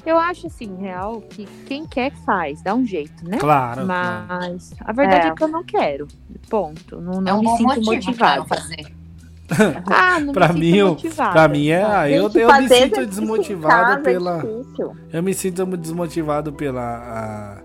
[0.06, 3.38] Eu acho, assim, real, que quem quer faz, dá um jeito, né?
[3.40, 3.86] Claro.
[3.86, 4.28] claro.
[4.54, 5.30] Mas a verdade é.
[5.32, 5.34] É.
[5.36, 6.08] que eu não quero.
[6.50, 7.02] Ponto.
[7.02, 8.46] Não, É não um me sinto motivada.
[8.46, 8.86] fazer.
[9.88, 11.32] Ah, não Pra mim, motivada.
[11.32, 11.82] Pra mim é.
[12.12, 14.44] eu, Gente, eu me sinto desmotivado pela.
[14.44, 15.18] É.
[15.18, 16.82] Eu me sinto desmotivado pela.
[16.82, 17.58] a-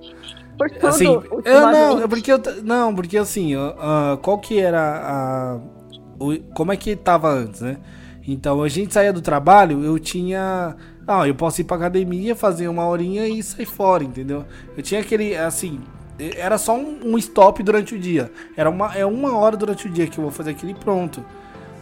[0.57, 1.07] Por tudo, assim,
[1.45, 2.41] eu não, é porque eu.
[2.63, 5.61] Não, porque assim, ah, qual que era a.
[6.23, 7.79] o- como é que tava antes, né?
[8.27, 10.77] Então a gente saía do trabalho, eu tinha.
[11.05, 14.45] Ah, eu posso ir pra academia, fazer uma horinha e sair fora, entendeu?
[14.77, 15.81] Eu tinha aquele, assim.
[16.37, 18.31] Era só um, um stop durante o dia.
[18.57, 21.25] Era uma, é uma hora durante o dia que eu vou fazer aquilo e pronto.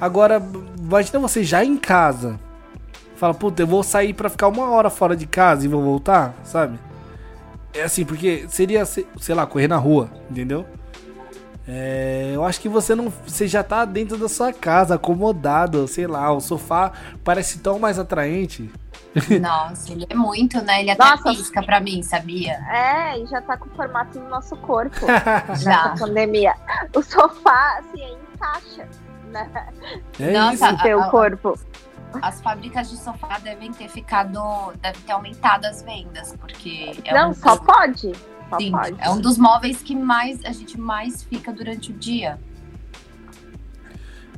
[0.01, 0.43] Agora,
[0.79, 2.39] imagina você já em casa.
[3.17, 6.35] Fala, puta, eu vou sair pra ficar uma hora fora de casa e vou voltar,
[6.43, 6.79] sabe?
[7.75, 10.65] É assim, porque seria, se- sei lá, correr na rua, entendeu?
[11.69, 13.13] É, eu acho que você não.
[13.27, 16.91] Você já tá dentro da sua casa, acomodado, sei lá, o sofá
[17.23, 18.71] parece tão mais atraente.
[19.41, 20.81] Nossa, ele é muito, né?
[20.81, 21.23] Ele até Nossa.
[21.31, 22.55] pisca pra mim, sabia?
[22.73, 24.97] É, e já tá com o formato do nosso corpo
[25.61, 25.91] Já.
[25.93, 26.55] nessa pandemia.
[26.97, 28.89] O sofá, assim, encaixa,
[29.31, 29.49] né?
[30.19, 30.83] É Nossa, isso.
[30.83, 31.59] seu corpo.
[32.21, 34.41] As fábricas de sofá devem ter ficado.
[34.83, 38.13] Devem ter aumentado as vendas, porque é Não, um só dos- pode.
[38.51, 38.97] Só sim, pode.
[38.99, 42.37] é um dos móveis que mais a gente mais fica durante o dia.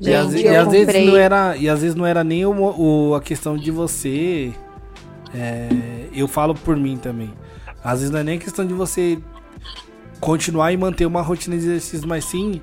[0.01, 2.53] E às, Gente, e às vezes não era, e às vezes não era nem o,
[3.11, 4.53] o- a questão de você.
[5.35, 5.69] é,
[6.13, 7.33] eu falo por mim também.
[7.83, 9.19] Às vezes não é nem a questão de você
[10.21, 12.61] continuar e manter uma rotina de exercício, mas sim,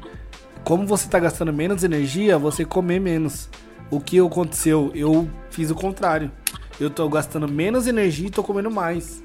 [0.64, 3.50] como você tá gastando menos energia, você comer menos.
[3.92, 4.92] O que aconteceu?
[4.94, 6.32] Eu fiz o contrário.
[6.80, 9.24] Eu tô gastando menos energia e tô comendo mais.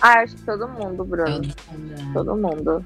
[0.00, 1.40] Ah, acho que todo mundo, Bruno.
[2.12, 2.84] Todo mundo.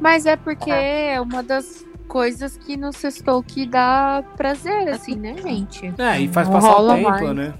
[0.00, 5.36] Mas é porque é uma das coisas que no sextou que dá prazer, assim, né,
[5.36, 5.94] gente?
[5.96, 7.36] É, e faz Não passar o tempo, mais.
[7.36, 7.54] né?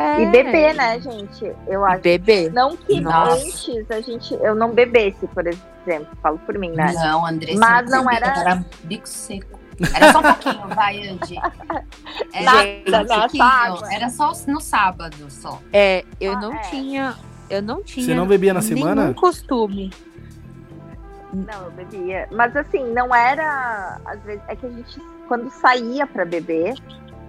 [0.00, 0.22] É.
[0.22, 1.52] E beber, né, gente?
[1.66, 2.02] Eu acho.
[2.02, 2.52] Beber.
[2.52, 3.34] Não que Nossa.
[3.34, 6.08] antes a gente, eu não bebesse, por exemplo.
[6.22, 6.92] Falo por mim, né?
[6.94, 9.58] Não, André, Mas não bebia, era- Era bico seco.
[9.94, 11.36] Era só um pouquinho, vai, Andy.
[12.32, 12.44] Era
[12.90, 13.44] Nada, um pouquinho.
[13.44, 13.92] água.
[13.92, 15.60] Era só no sábado, só.
[15.72, 16.58] É, eu Ah, não é.
[16.60, 17.14] tinha.
[17.50, 18.06] Eu não tinha.
[18.06, 19.02] Você não bebia na semana?
[19.02, 19.90] Nenhum costume.
[21.32, 22.28] Não, eu bebia.
[22.32, 23.98] Mas assim, não era.
[24.04, 26.74] Às vezes, é que a gente, quando saía pra beber,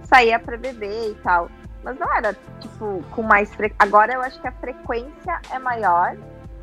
[0.04, 1.48] saía pra beber e tal.
[1.82, 3.76] Mas não era, tipo, com mais frequência.
[3.78, 6.16] Agora eu acho que a frequência é maior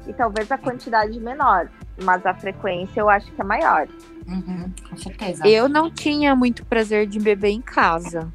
[0.05, 1.69] e talvez a quantidade menor.
[2.03, 3.87] Mas a frequência eu acho que é maior.
[4.27, 5.47] Uhum, com certeza.
[5.47, 8.31] Eu não tinha muito prazer de beber em casa.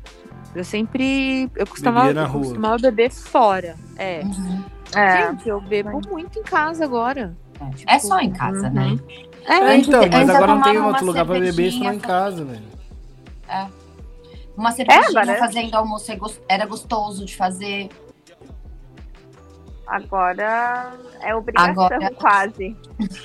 [0.55, 1.51] Eu sempre.
[1.55, 3.77] Eu costumava, eu costumava beber fora.
[3.97, 4.23] É.
[4.23, 4.64] Uhum.
[4.95, 5.29] É.
[5.31, 7.35] Gente, eu bebo muito em casa agora.
[7.87, 8.73] É só em casa, Uhum.
[8.73, 8.99] né?
[9.47, 12.45] É, É, então, mas agora não tem outro lugar pra beber senão cervejinha, em casa,
[12.45, 12.62] velho.
[14.57, 17.88] Uma cervejinha agora- fazendo almoço é era gostoso de fazer.
[19.87, 22.77] Agora é obrigação, Agora- quase.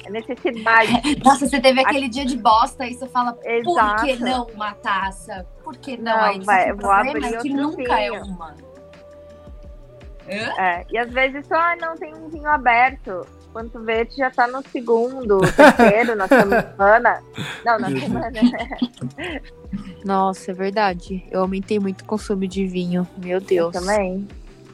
[0.06, 0.92] É necessidade.
[1.24, 4.04] Nossa, você teve aquele dia de bosta e você fala, por Exato.
[4.04, 5.46] que não uma taça?
[5.64, 6.12] Por que não?
[6.18, 8.24] Não, Aí vai, vou problema abrir é que outro nunca é vinho.
[8.26, 8.56] uma.
[10.28, 13.26] É, e às vezes só ah, não tem um vinho aberto.
[13.54, 17.24] Quando tu vê, tu já tá no segundo, terceiro, na semana.
[17.66, 18.02] Não, na Deus.
[18.02, 18.32] semana.
[20.04, 21.24] Nossa, é verdade.
[21.32, 23.08] Eu aumentei muito o consumo de vinho.
[23.18, 23.74] Meu Eu Deus.
[23.74, 24.28] também.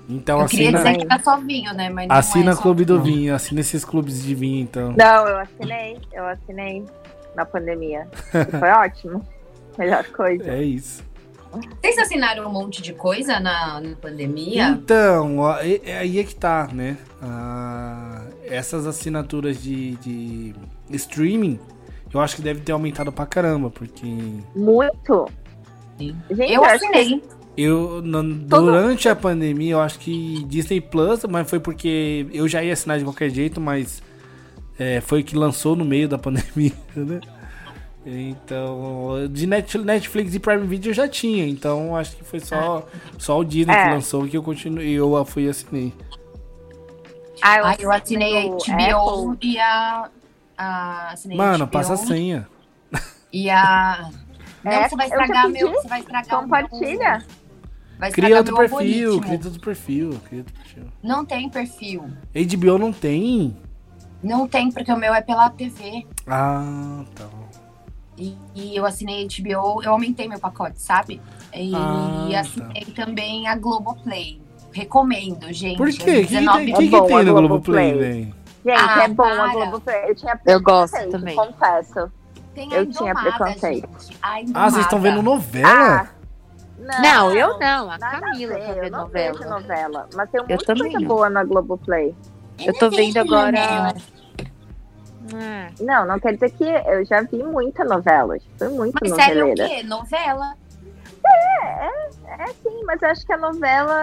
[0.09, 1.89] Então Eu queria assina, dizer que era só vinho, né?
[1.89, 3.33] Mas não assina é só Clube do vinho.
[3.33, 4.93] Assina esses clubes de vinho, então.
[4.97, 5.97] Não, eu assinei.
[6.11, 6.85] Eu assinei
[7.35, 8.07] na pandemia.
[8.33, 9.25] E foi ótimo.
[9.77, 10.43] Melhor coisa.
[10.51, 11.03] É isso.
[11.81, 14.69] Vocês assinaram um monte de coisa na, na pandemia?
[14.69, 16.97] Então, aí é que tá, né?
[17.21, 20.55] Ah, essas assinaturas de, de
[20.89, 21.59] streaming,
[22.13, 24.05] eu acho que deve ter aumentado pra caramba, porque
[24.55, 25.27] Muito.
[25.97, 26.15] Sim.
[26.29, 27.23] Gente, Eu assinei.
[27.57, 32.63] eu, na- durante a pandemia, eu acho que Disney Plus, mas foi porque eu já
[32.63, 34.01] ia assinar de qualquer jeito, mas
[34.79, 37.19] é, foi que lançou no meio da pandemia, né?
[38.05, 42.85] Então, de Net- Netflix e Prime Video eu já tinha, então acho que foi só,
[43.17, 43.83] só o Disney É.
[43.85, 45.93] que lançou que eu continuei, eu fui e assinei.
[47.41, 49.49] Ah, Ah, eu assinei a HBO Apple.
[49.49, 50.09] e a.
[50.57, 52.47] a Mano, HBO passa a senha.
[53.31, 54.09] E a.
[54.63, 55.71] Não, É, você vai estragar meu.
[55.71, 57.25] Você vai estragar o meu- Compartilha.
[57.99, 60.83] Vai Cria outro perfil, cria outro perfil, cria outro perfil.
[61.01, 62.05] Não tem perfil.
[62.33, 63.55] HBO não tem?
[64.21, 66.05] Não tem, porque o meu é pela TV.
[66.27, 67.25] Ah, tá.
[68.17, 71.19] E, e eu assinei HBO, eu aumentei meu pacote, sabe?
[71.53, 74.41] E Ah, assinei também a Globoplay.
[74.71, 75.77] Recomendo, gente.
[75.77, 76.21] Por quê?
[76.21, 78.21] O que, 19 que, que, É bom tem a no Globoplay, Globoplay.
[78.23, 78.35] velho?
[78.65, 79.43] Gente, Ah, é bom para.
[79.43, 80.09] a Globoplay.
[80.09, 81.35] Eu tinha Eu gosto também.
[81.35, 82.11] Confesso.
[82.55, 83.89] Tem a Eu tinha preconceito.
[83.99, 84.17] gente.
[84.21, 85.69] A Ah, vocês estão vendo novela?
[85.69, 86.07] Ah,
[86.77, 87.91] não, Não, eu não.
[87.91, 89.59] A Camila a tá ver, eu vendo não vejo novela.
[89.59, 90.09] novela.
[90.15, 91.07] Mas tem Eu muita também coisa não.
[91.07, 92.15] boa na Globoplay.
[92.59, 93.93] Eu tô vendo agora.
[95.33, 98.37] Ah, Não, não quer dizer que eu já vi muita novela.
[98.57, 99.69] Fui muito Mas série é o noveleira.
[99.75, 99.83] quê?
[99.83, 100.53] Novela.
[102.39, 103.93] É sim, mas eu acho que a novela,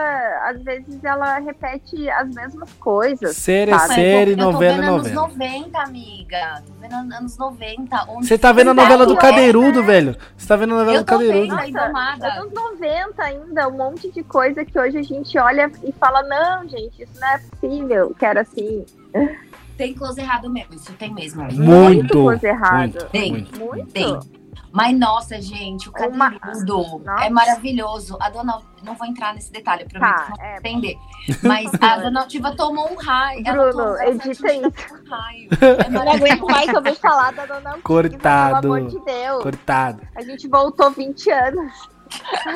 [0.45, 3.37] às vezes, ela repete as mesmas coisas.
[3.37, 3.95] Série é Sabe?
[3.95, 5.23] série, eu tô, novela é eu tô vendo novela.
[5.25, 6.63] anos 90, amiga.
[6.67, 8.05] Tô vendo anos 90.
[8.09, 10.17] Onde Você tá vendo a novela do É, Cadeirudo, velho.
[10.37, 11.57] Você tá vendo a novela Eu do tô Cadeirudo.
[11.57, 11.93] vendo.
[11.93, 16.23] Nossa, anos 90 ainda, um monte de coisa que hoje a gente olha e fala,
[16.23, 18.85] não, gente, isso não é possível, que era assim.
[19.77, 20.75] Tem close errado mesmo.
[20.75, 21.43] Isso tem mesmo.
[21.53, 22.13] Muito.
[22.23, 22.77] coisa errada.
[22.77, 23.33] Muito, Tem.
[23.33, 23.59] muito.
[23.59, 23.93] Muito.
[23.93, 24.19] Tem.
[24.73, 27.25] Mas, nossa, gente, o Uma- Cadeirudo Nossa.
[27.25, 28.17] é maravilhoso.
[28.21, 28.61] A dona...
[28.85, 30.57] Não vou entrar nesse detalhe, eu prometo Tá, não é.
[30.59, 30.97] entender.
[31.43, 33.43] Mas a dona Altiva tomou um raio.
[33.43, 34.67] Bruno, tomou, edita isso.
[34.67, 35.49] um raio.
[35.61, 38.61] É Eu não aguento mais ouvir falar da dona Altiva, Cortado.
[38.63, 39.43] Pelo amor de Deus.
[39.43, 40.03] Cortado.
[40.17, 41.73] A gente voltou 20 anos.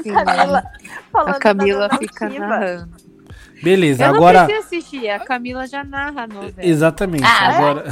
[0.02, 0.12] sim.
[0.12, 0.62] Camila
[1.12, 3.04] falando A Camila da dona fica narrando.
[3.62, 4.44] Beleza, Eu não agora.
[4.44, 6.54] preciso assistir, a Camila já narra a novela.
[6.58, 7.24] Exatamente.
[7.24, 7.56] Ah, é?
[7.56, 7.84] agora,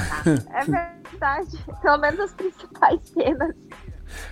[0.53, 1.65] É verdade.
[1.81, 3.55] Pelo menos as principais cenas.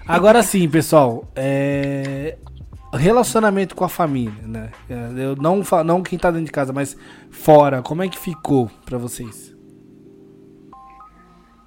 [0.06, 1.24] Agora sim, pessoal.
[1.34, 2.36] É...
[2.92, 4.70] Relacionamento com a família, né?
[4.88, 6.96] Eu não, não quem tá dentro de casa, mas
[7.30, 7.82] fora.
[7.82, 9.54] Como é que ficou pra vocês?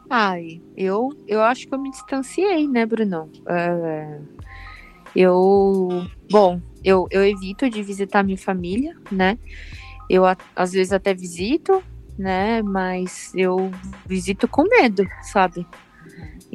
[0.10, 3.32] Ai, eu, eu acho que eu me distanciei, né, Bruno?
[3.48, 4.20] É,
[5.16, 6.08] eu.
[6.30, 9.40] Bom, eu, eu evito de visitar minha família, né?
[10.10, 10.24] Eu
[10.56, 11.82] às vezes até visito,
[12.18, 12.62] né?
[12.62, 13.72] Mas eu
[14.06, 15.66] visito com medo, sabe?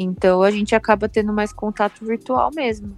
[0.01, 2.97] Então a gente acaba tendo mais contato virtual mesmo.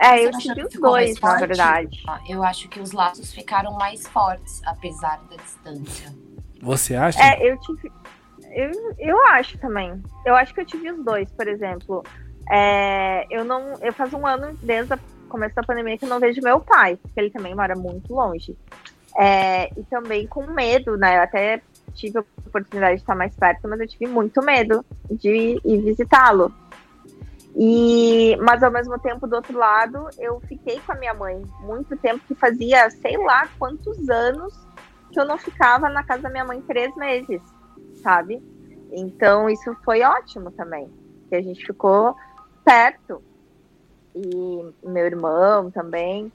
[0.00, 2.02] É, eu tive os dois, na verdade.
[2.26, 6.10] Eu acho que os laços ficaram mais fortes, apesar da distância.
[6.62, 7.22] Você acha?
[7.22, 7.92] É, eu tive.
[8.50, 10.02] Eu, eu acho também.
[10.24, 12.02] Eu acho que eu tive os dois, por exemplo.
[12.50, 13.74] É, eu não.
[13.82, 16.96] Eu faz um ano desde o começo da pandemia que eu não vejo meu pai,
[16.96, 18.56] porque ele também mora muito longe.
[19.18, 21.18] É, e também com medo, né?
[21.18, 25.60] Eu até tive a oportunidade de estar mais perto, mas eu tive muito medo de
[25.64, 26.52] ir visitá-lo.
[27.54, 31.96] E, mas ao mesmo tempo, do outro lado, eu fiquei com a minha mãe muito
[31.98, 34.54] tempo, que fazia sei lá quantos anos
[35.12, 37.42] que eu não ficava na casa da minha mãe três meses,
[38.02, 38.42] sabe?
[38.90, 40.90] Então isso foi ótimo também,
[41.28, 42.16] que a gente ficou
[42.64, 43.22] perto.
[44.14, 46.32] E meu irmão também,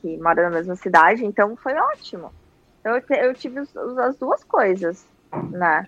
[0.00, 2.32] que mora na mesma cidade, então foi ótimo.
[2.84, 5.04] Eu, te- eu tive os- as duas coisas,
[5.50, 5.86] né?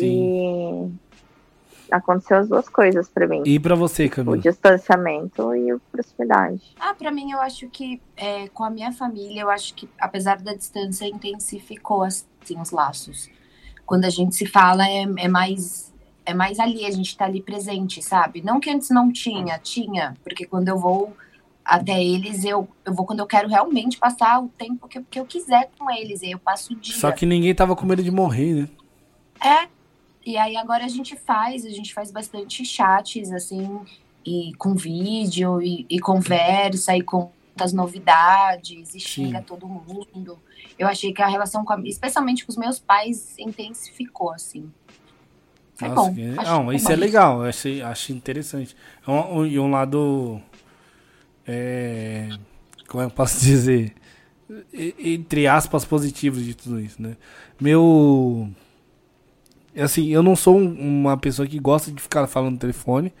[0.00, 0.88] E
[1.90, 3.42] aconteceu as duas coisas pra mim.
[3.44, 4.38] E pra você, O Camila?
[4.38, 6.74] distanciamento e a proximidade.
[6.80, 10.40] Ah, pra mim, eu acho que é, com a minha família, eu acho que, apesar
[10.40, 13.28] da distância, intensificou assim, os laços.
[13.86, 15.92] Quando a gente se fala, é, é mais
[16.26, 18.40] é mais ali, a gente tá ali presente, sabe?
[18.42, 21.14] Não que antes não tinha, tinha, porque quando eu vou
[21.64, 25.18] até eles, eu, eu vou quando eu quero realmente passar o tempo que, eu- que
[25.18, 26.94] eu quiser com eles, e aí eu passo o dia.
[26.94, 28.68] Só que ninguém tava com medo de morrer, né?
[29.64, 29.68] É.
[30.26, 33.80] E aí agora a gente faz, a gente faz bastante chats, assim,
[34.24, 40.38] e com vídeo, e, e conversa, e conta as novidades, e xinga todo mundo.
[40.78, 44.70] Eu achei que a relação com a, especialmente com os meus pais, intensificou, assim.
[45.74, 46.14] Foi Nossa, bom.
[46.14, 48.74] que- Não, isso é legal, eu achei, achei interessante.
[49.06, 50.40] É um, um- e um lado.
[51.46, 52.28] É,
[52.88, 53.94] como é eu posso dizer?
[54.98, 57.16] Entre aspas, positivos de tudo isso, né?
[57.60, 58.48] Meu.
[59.76, 63.12] Assim, eu não sou um- uma pessoa que gosta de ficar falando no telefone,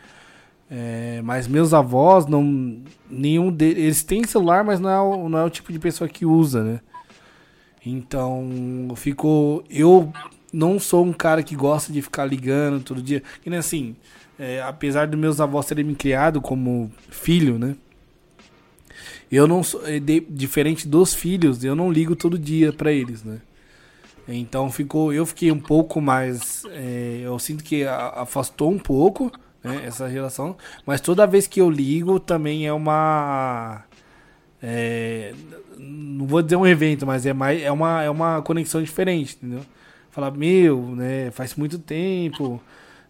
[0.70, 3.78] É, mas meus avós, não, nenhum deles.
[3.84, 6.64] Eles têm celular, mas não é, o, não é o tipo de pessoa que usa,
[6.64, 6.80] né?
[7.84, 9.62] Então, ficou.
[9.68, 10.12] Eu
[10.52, 13.22] não sou um cara que gosta de ficar ligando todo dia.
[13.44, 13.94] E assim,
[14.38, 17.76] é, apesar dos meus avós terem me criado como filho, né?
[19.34, 19.82] Eu não sou.
[20.28, 23.40] Diferente dos filhos, eu não ligo todo dia para eles, né?
[24.28, 25.12] Então ficou.
[25.12, 26.64] Eu fiquei um pouco mais.
[26.70, 29.32] É, eu sinto que afastou um pouco
[29.62, 30.56] né, essa relação.
[30.86, 33.82] Mas toda vez que eu ligo também é uma.
[34.62, 35.34] É,
[35.76, 39.66] não vou dizer um evento, mas é, mais, é, uma, é uma conexão diferente, entendeu?
[40.12, 42.62] Falar, meu, né, faz muito tempo.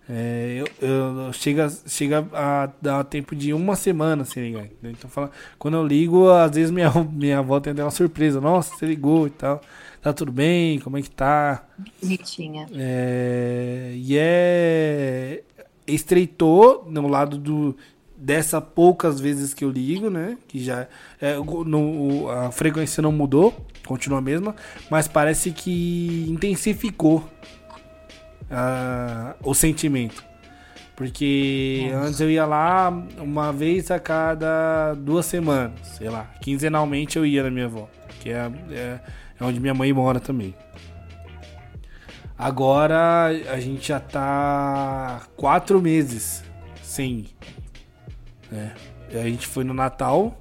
[0.09, 4.67] É, eu, eu, chega, chega a dar tempo de uma semana sem ligar.
[4.83, 8.41] Então, fala, quando eu ligo, às vezes minha, minha avó tem até uma surpresa.
[8.41, 9.61] Nossa, você ligou e tal.
[10.03, 10.79] Tá tudo bem?
[10.81, 11.65] Como é que tá?
[12.03, 12.67] Bonitinha.
[12.75, 15.43] É, e é
[15.87, 17.77] estreitou no lado do
[18.17, 20.39] dessa poucas vezes que eu ligo, né?
[20.49, 20.87] Que já
[21.21, 23.55] é, no, a frequência não mudou,
[23.87, 24.55] continua a mesma,
[24.91, 27.29] mas parece que intensificou
[28.51, 30.25] uh, o sentimento.
[30.97, 32.07] Porque Nossa.
[32.07, 32.89] antes eu ia lá
[33.19, 37.89] uma vez a cada duas semanas, sei lá, quinzenalmente eu ia na minha avó,
[38.21, 39.01] que é, é,
[39.41, 40.55] é onde minha mãe mora também.
[42.39, 46.45] Agora a gente já tá quatro meses
[46.83, 47.37] sem ir.
[48.51, 48.73] Né?
[49.13, 50.39] A gente foi no Natal,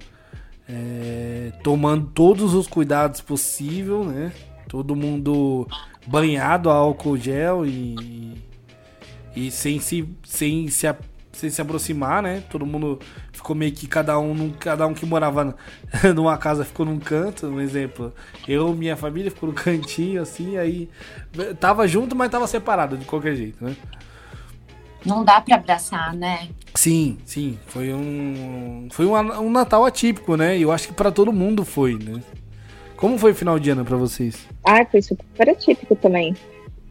[0.68, 4.32] é, tomando todos os cuidados possíveis, né?
[4.68, 5.68] Todo mundo
[6.06, 8.38] banhado a álcool gel e,
[9.36, 10.88] e sem se, sem se
[11.34, 12.44] sem se aproximar, né?
[12.50, 13.00] Todo mundo
[13.32, 15.56] ficou meio que cada um, cada um que morava
[16.16, 18.14] numa casa ficou num canto, um exemplo.
[18.48, 20.90] Eu, minha família ficou no cantinho assim, aí
[21.60, 23.76] tava junto, mas tava separado de qualquer jeito, né?
[25.06, 26.48] Não dá para abraçar, né?
[26.74, 30.58] Sim, sim, foi um foi um, um Natal atípico, né?
[30.58, 32.22] E eu acho que para todo mundo foi, né?
[33.04, 34.48] Como foi o final de ano para vocês?
[34.64, 36.34] Ah, foi super atípico também.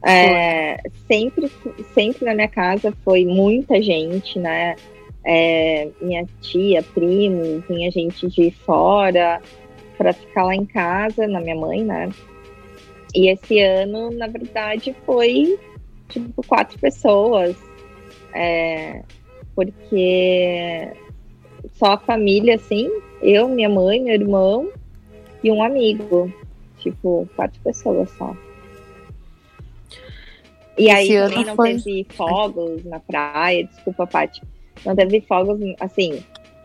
[0.04, 0.76] É,
[1.08, 1.50] sempre,
[1.94, 4.76] sempre na minha casa foi muita gente, né?
[5.24, 9.40] É, minha tia, primo, vinha gente de fora
[9.96, 12.10] para ficar lá em casa, na minha mãe, né?
[13.14, 15.58] E esse ano, na verdade, foi
[16.10, 17.56] tipo quatro pessoas,
[18.34, 19.00] é,
[19.56, 20.90] porque
[21.72, 22.90] só a família, assim,
[23.22, 24.68] eu, minha mãe, meu irmão
[25.42, 26.32] e um amigo,
[26.78, 28.34] tipo quatro pessoas só.
[30.78, 31.74] E aí Esse também não foi...
[31.74, 34.42] teve fogos na praia, desculpa, Paty.
[34.84, 36.24] Não teve fogos, assim,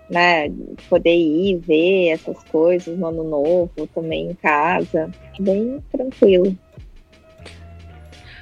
[0.10, 0.50] né?
[0.90, 5.12] Poder ir ver essas coisas no ano novo, também em casa.
[5.40, 6.58] Bem tranquilo.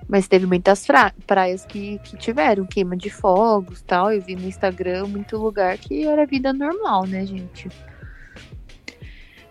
[0.07, 0.86] Mas teve muitas
[1.25, 4.11] praias que, que tiveram queima de fogos tal.
[4.11, 7.67] Eu vi no Instagram muito lugar que era vida normal, né, gente?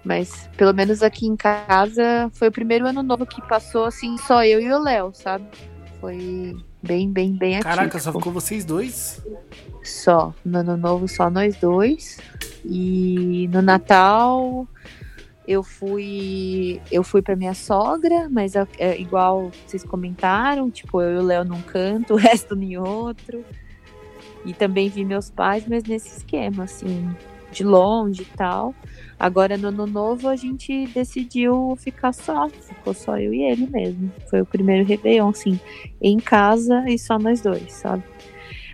[0.05, 4.45] Mas pelo menos aqui em casa foi o primeiro ano novo que passou assim, só
[4.45, 5.47] eu e o Léo, sabe?
[6.01, 7.75] Foi bem, bem, bem ativo.
[7.75, 9.23] Caraca, só ficou vocês dois?
[9.83, 10.35] Só.
[10.45, 12.19] No ano novo, só nós dois.
[12.65, 14.69] E no Natal,
[15.49, 21.17] eu fui eu fui para minha sogra, mas é, é, igual vocês comentaram, tipo, eu
[21.17, 23.43] e o Léo num canto, o resto em outro.
[24.45, 27.09] E também vi meus pais, mas nesse esquema, assim,
[27.55, 28.75] de longe e tal.
[29.19, 34.13] Agora no ano novo a gente decidiu ficar só, ficou só eu e ele mesmo.
[34.29, 35.59] Foi o primeiro Réveillon, assim,
[36.03, 38.03] em casa e só nós dois, sabe?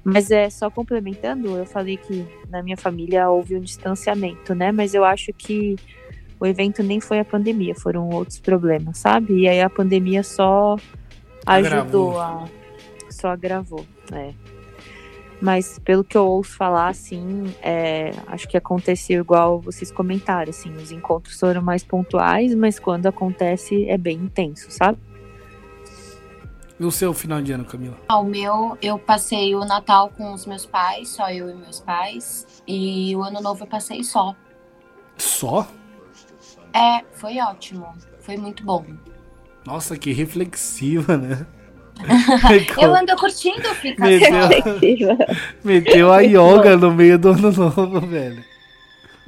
[0.02, 4.72] Mas é só complementando, eu falei que na minha família houve um distanciamento, né?
[4.72, 5.76] Mas eu acho que
[6.40, 9.40] o evento nem foi a pandemia, foram outros problemas, sabe?
[9.40, 10.76] E aí a pandemia só
[11.46, 12.20] ajudou agravou.
[12.20, 12.48] a.
[13.10, 14.32] Só agravou, é.
[15.41, 20.74] Mas pelo que eu ouço falar, assim, é, acho que aconteceu igual vocês comentaram, assim,
[20.76, 24.99] os encontros foram mais pontuais, mas quando acontece é bem intenso, sabe?
[26.78, 27.97] E o seu final de ano, Camila?
[28.09, 31.78] Ah, o meu, eu passei o Natal com os meus pais, só eu e meus
[31.78, 32.62] pais.
[32.66, 34.34] E o Ano Novo eu passei só.
[35.18, 35.68] Só?
[36.72, 37.86] É, foi ótimo.
[38.20, 38.82] Foi muito bom.
[39.66, 41.47] Nossa, que reflexiva, né?
[42.80, 45.18] Eu ando curtindo ficar meteu,
[45.64, 48.44] meteu a yoga no meio do ano novo, velho.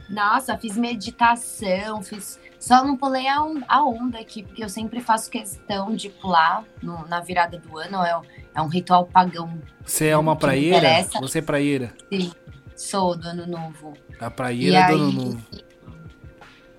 [0.08, 2.38] Nossa, fiz meditação, fiz.
[2.58, 7.06] Só não pulei a, a onda aqui, porque eu sempre faço questão de pular no,
[7.08, 8.04] na virada do ano.
[8.04, 8.20] É,
[8.54, 9.58] é um ritual pagão.
[9.84, 11.02] Você é uma praieira?
[11.20, 11.94] Você é praieira?
[12.12, 12.30] Sim,
[12.76, 13.94] sou do ano novo.
[14.20, 15.42] A praieira do ano novo.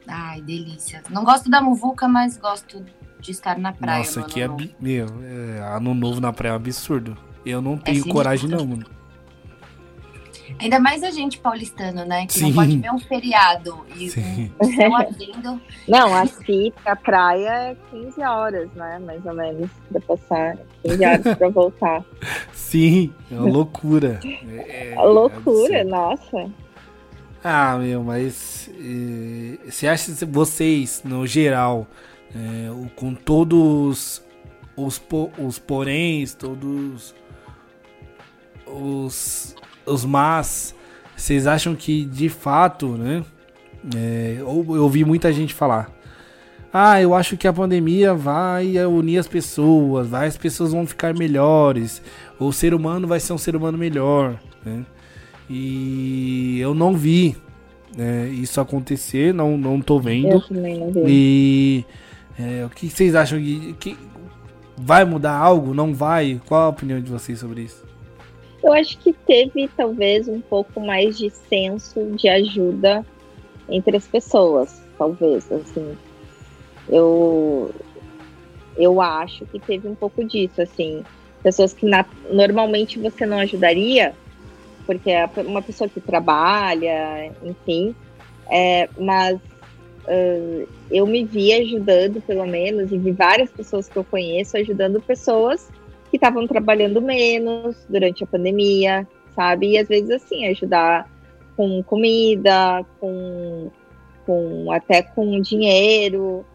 [0.08, 1.02] Ai, delícia.
[1.10, 2.86] Não gosto da muvuca, mas gosto
[3.24, 3.99] de estar na praia.
[3.99, 4.47] Nossa, que é,
[4.80, 7.17] meu, é, ano novo na praia é um absurdo.
[7.45, 8.86] Eu não é tenho é coragem não, mano.
[10.59, 12.28] Ainda mais a gente paulistano, né?
[12.28, 12.47] Que Sim.
[12.47, 14.51] não pode ver um feriado e Sim.
[14.93, 15.59] abrindo.
[15.88, 18.99] Não, aqui a praia é 15 horas, né?
[18.99, 20.57] Mais ou menos, pra passar.
[20.84, 22.03] 15 horas pra voltar.
[22.53, 24.19] Sim, é uma loucura.
[24.24, 26.49] É, é- loucura, é nossa.
[27.43, 31.88] Ah, meu, mas eh, você acha que vocês, no geral,
[32.72, 34.22] o- com todos
[34.76, 37.14] os, po- os poréns, todos
[38.66, 39.56] os,
[39.86, 40.76] os mas,
[41.16, 43.24] vocês acham que de fato, né?
[43.96, 45.92] eh, ou eu ouvi muita gente falar.
[46.76, 51.14] Ah, eu acho que a pandemia vai unir as pessoas, vai, as pessoas vão ficar
[51.14, 52.02] melhores,
[52.40, 54.84] o ser humano vai ser um ser humano melhor, né?
[55.48, 57.36] E eu não vi
[57.96, 60.30] né, isso acontecer, não, não tô vendo.
[60.30, 61.04] Eu também não vi.
[61.06, 61.86] E
[62.40, 63.98] é, o que vocês acham que, que
[64.78, 65.74] vai mudar algo?
[65.74, 66.42] Não vai?
[66.48, 67.84] Qual a opinião de vocês sobre isso?
[68.64, 73.06] Eu acho que teve talvez um pouco mais de senso de ajuda
[73.70, 75.98] entre as pessoas, talvez, assim.
[76.90, 77.74] Eu
[78.76, 81.04] eu acho que teve um pouco disso, assim,
[81.44, 84.16] pessoas que na- normalmente você não ajudaria,
[84.86, 87.96] porque é uma pessoa que trabalha, enfim,
[88.50, 89.40] é, mas
[90.08, 95.01] ah, eu me vi ajudando, pelo menos, e vi várias pessoas que eu conheço ajudando
[95.01, 95.70] pessoas
[96.10, 99.72] que estavam trabalhando menos durante a pandemia, sabe?
[99.72, 101.10] E às vezes assim, ajudar
[101.56, 103.72] com comida, com,
[104.26, 106.45] com até com dinheiro.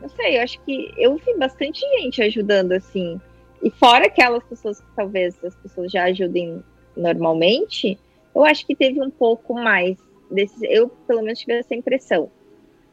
[0.00, 3.18] Não sei, eu acho que eu vi bastante gente ajudando assim.
[3.62, 6.62] E fora aquelas pessoas que talvez as pessoas já ajudem
[6.94, 7.98] normalmente,
[8.34, 9.96] eu acho que teve um pouco mais
[10.30, 10.60] desses.
[10.62, 12.30] Eu, pelo menos, tive essa impressão.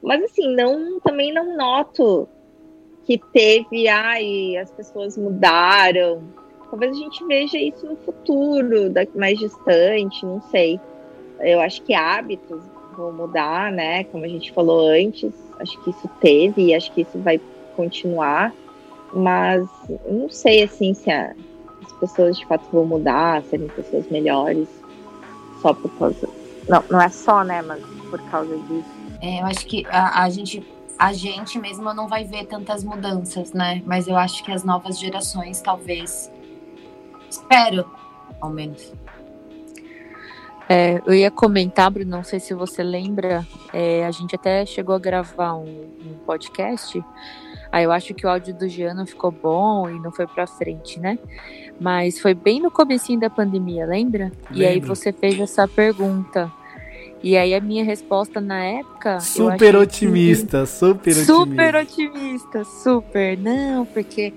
[0.03, 2.27] Mas assim, não também não noto
[3.05, 6.21] que teve, ai, as pessoas mudaram.
[6.69, 10.79] Talvez a gente veja isso no futuro, daqui mais distante, não sei.
[11.39, 12.61] Eu acho que hábitos
[12.97, 14.03] vão mudar, né?
[14.05, 17.39] Como a gente falou antes, acho que isso teve e acho que isso vai
[17.75, 18.53] continuar.
[19.13, 19.67] Mas
[20.09, 21.33] não sei assim se a-
[21.85, 24.67] as pessoas de fato vão mudar, serem pessoas melhores,
[25.61, 26.27] só por causa.
[26.67, 27.61] Não, não é só, né?
[27.61, 28.92] Mas por causa disso.
[29.23, 30.61] É, eu acho que a, a gente
[30.99, 33.81] a gente mesmo não vai ver tantas mudanças, né?
[33.85, 36.29] Mas eu acho que as novas gerações talvez
[37.29, 37.89] espero,
[38.39, 38.93] ao menos.
[40.67, 44.93] É, eu ia comentar, Bruno, não sei se você lembra, é, a gente até chegou
[44.93, 47.03] a gravar um, um podcast.
[47.71, 50.45] Aí eu acho que o áudio do Jean não ficou bom e não foi pra
[50.45, 51.17] frente, né?
[51.79, 54.31] Mas foi bem no comecinho da pandemia, lembra?
[54.51, 54.95] E aí Lembro.
[54.95, 56.51] você fez essa pergunta.
[57.23, 59.19] E aí a minha resposta na época.
[59.21, 61.33] Super achei que- otimista, super otimista.
[61.33, 63.37] Super otimista, super.
[63.37, 64.33] Não, porque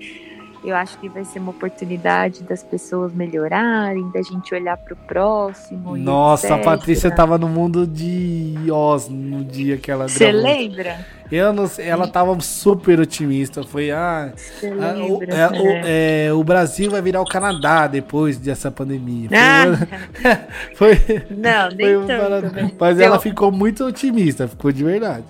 [0.69, 5.95] eu acho que vai ser uma oportunidade das pessoas melhorarem, da gente olhar pro próximo.
[5.97, 6.57] e Nossa, a.
[6.59, 11.05] Patrícia tava no mundo de Oz no dia que ela Você lembra?
[11.29, 13.61] Eu não ela tava super otimista.
[13.63, 14.31] Foi, ah,
[14.63, 15.35] ah, o, lembra?
[15.35, 16.27] é, o- É.
[16.27, 19.29] é, o Brasil vai virar o Canadá depois dessa pandemia.
[19.33, 20.39] Ah,
[20.75, 20.95] foi,
[21.29, 22.71] não, nem foi tanto, né?
[22.79, 25.25] Mas Eu- ela ficou muito otimista, ficou de verdade.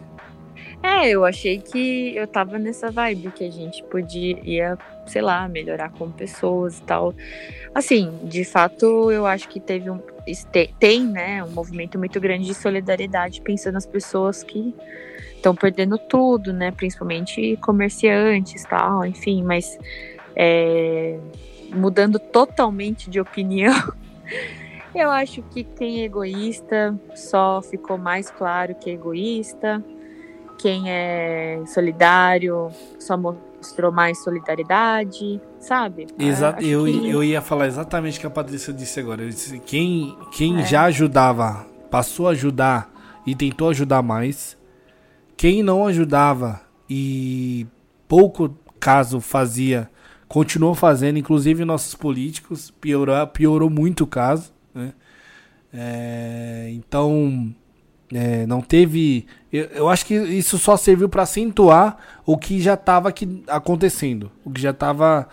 [0.87, 5.91] É, eu achei que eu tava nessa vibe que a gente podia, sei lá, melhorar
[5.91, 7.13] como pessoas e tal.
[7.75, 9.99] Assim, de fato, eu acho que teve um.
[10.79, 14.73] Tem, né, um movimento muito grande de solidariedade pensando nas pessoas que
[15.35, 16.71] estão perdendo tudo, né?
[16.71, 19.77] Principalmente comerciantes tal, enfim, mas
[20.37, 21.19] é,
[21.69, 23.75] mudando totalmente de opinião.
[24.95, 29.83] Eu acho que quem é egoísta só ficou mais claro que é egoísta
[30.57, 36.07] quem é solidário só mostrou mais solidariedade, sabe?
[36.17, 39.21] Exa Acho eu, que- eu ia falar exatamente o que a Patrícia disse agora.
[39.23, 40.65] Eu disse, quem quem É.
[40.65, 42.89] já ajudava, passou a ajudar
[43.25, 44.57] e tentou ajudar mais.
[45.35, 47.67] Quem não ajudava e
[48.07, 49.89] pouco caso fazia,
[50.27, 51.17] continuou fazendo.
[51.19, 54.51] Inclusive nossos políticos, piorou, piorou muito o caso.
[54.73, 54.93] Né?
[55.73, 57.53] É, então,
[58.13, 59.25] é, não teve.
[59.51, 63.13] Eu, eu acho que isso só serviu para acentuar o que já estava
[63.47, 65.27] acontecendo, o que já estava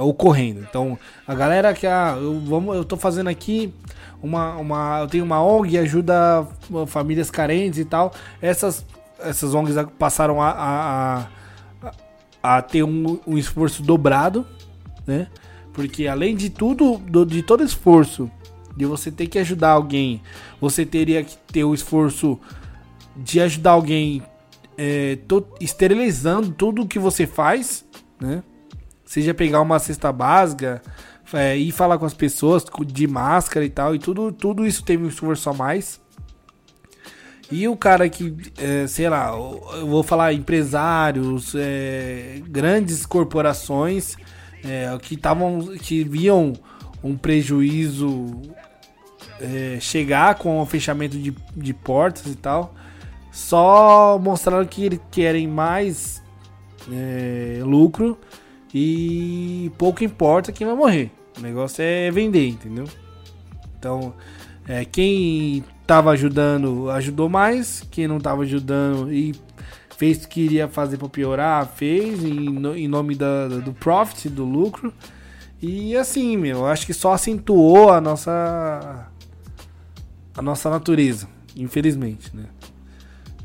[0.00, 0.60] ocorrendo.
[0.60, 0.96] Então,
[1.26, 3.74] a galera que ah, eu, vamos, eu tô fazendo aqui
[4.22, 5.00] uma, uma.
[5.00, 6.46] Eu tenho uma ONG ajuda
[6.86, 8.12] famílias carentes e tal.
[8.40, 8.84] Essas,
[9.18, 11.26] essas ONGs passaram a, a,
[12.42, 14.46] a, a ter um, um esforço dobrado,
[15.06, 15.28] né?
[15.72, 18.30] Porque além de tudo, do, de todo esforço
[18.76, 20.20] de você ter que ajudar alguém,
[20.60, 22.38] você teria que ter o esforço
[23.16, 24.22] de ajudar alguém
[24.76, 27.84] é, to- esterilizando tudo o que você faz,
[28.20, 28.42] né?
[29.04, 30.82] Seja pegar uma cesta básica,
[31.32, 35.04] é, ir falar com as pessoas de máscara e tal, e tudo, tudo isso teve
[35.04, 36.00] um esforço a mais.
[37.52, 44.16] E o cara que, é, sei lá, eu vou falar empresários, é, grandes corporações
[44.64, 46.54] é, que estavam, que viam
[47.02, 48.32] um prejuízo
[49.40, 52.74] é, chegar com o fechamento de, de portas e tal,
[53.32, 56.22] só mostraram que eles querem mais
[56.92, 58.18] é, lucro
[58.72, 61.10] e pouco importa quem vai morrer.
[61.36, 62.84] O negócio é vender, entendeu?
[63.78, 64.14] Então,
[64.66, 67.86] é, quem tava ajudando, ajudou mais.
[67.90, 69.34] Quem não tava ajudando e
[69.96, 74.44] fez o que iria fazer para piorar, fez em, em nome da, do profit, do
[74.44, 74.92] lucro.
[75.62, 79.08] E assim, meu, acho que só acentuou a nossa
[80.36, 82.46] a nossa natureza, infelizmente, né?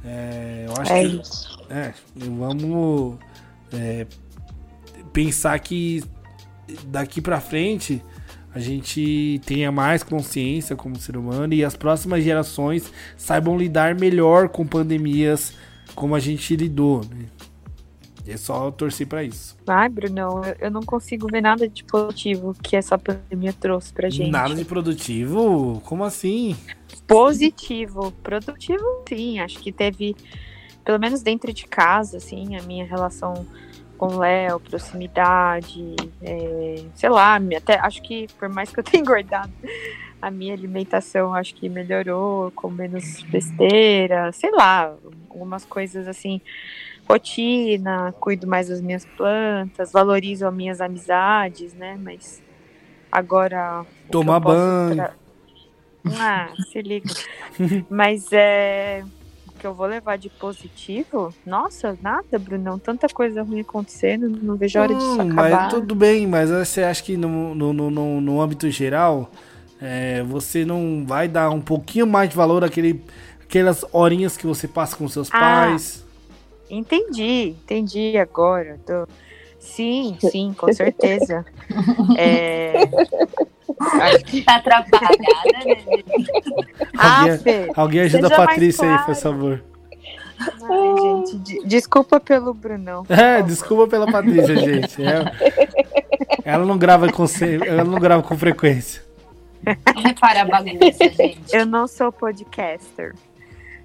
[0.03, 1.59] É, eu acho É que isso.
[1.69, 3.17] é, vamos
[3.73, 4.07] é,
[5.11, 6.03] pensar que
[6.87, 8.03] daqui pra frente
[8.53, 14.49] a gente tenha mais consciência como ser humano e as próximas gerações saibam lidar melhor
[14.49, 15.53] com pandemias
[15.95, 17.25] como a gente lidou, né?
[18.29, 19.57] É só torcer pra isso.
[19.67, 24.09] Ai, Brunão, eu, eu não consigo ver nada de positivo que essa pandemia trouxe pra
[24.09, 24.29] gente.
[24.29, 25.81] Nada de produtivo?
[25.85, 26.55] Como assim?
[27.07, 28.11] Positivo.
[28.23, 29.39] Produtivo, sim.
[29.39, 30.15] Acho que teve,
[30.83, 33.45] pelo menos dentro de casa, assim, a minha relação
[33.99, 39.01] com o Léo, proximidade, é, sei lá, até acho que por mais que eu tenha
[39.01, 39.51] engordado,
[40.21, 44.95] a minha alimentação acho que melhorou, com menos besteira, sei lá,
[45.29, 46.39] algumas coisas assim,
[47.09, 51.97] rotina, cuido mais das minhas plantas, valorizo as minhas amizades, né?
[52.01, 52.41] Mas
[53.11, 53.85] agora.
[54.11, 54.95] Tomar banho.
[54.95, 55.15] tra-
[56.19, 57.13] Ah, se liga.
[57.89, 59.03] Mas é.
[59.47, 61.33] O que eu vou levar de positivo?
[61.45, 62.79] Nossa, nada, Brunão.
[62.79, 65.67] Tanta coisa ruim acontecendo, não vejo a hora disso Hum, acabar.
[65.67, 69.29] mas tudo bem, mas você acha que no, no, no, no- âmbito geral
[69.81, 73.03] é, você não vai dar um pouquinho mais de valor àquele,
[73.41, 76.05] àquelas horinhas que você passa com seus Ah, pais?
[76.69, 78.79] Entendi, entendi agora.
[78.85, 79.07] Tô-
[79.59, 81.45] Sim, sim, com certeza.
[82.17, 82.73] É,
[84.01, 84.41] Acho que.
[84.41, 85.17] Tá atrapalhada,
[85.65, 85.75] né?
[86.97, 87.71] Ah, Alguém- Fê.
[87.75, 89.05] Alguém ajuda a Patrícia aí, claro.
[89.05, 89.63] por favor.
[90.39, 93.05] Ai, gente, de- desculpa pelo Brunão.
[93.09, 95.01] É, desculpa pela Patrícia, gente.
[95.01, 97.25] É- ela não grava com
[97.65, 99.01] ela não grava com frequência.
[100.03, 101.41] Repara a bagunça, gente.
[101.53, 103.13] Eu não sou podcaster.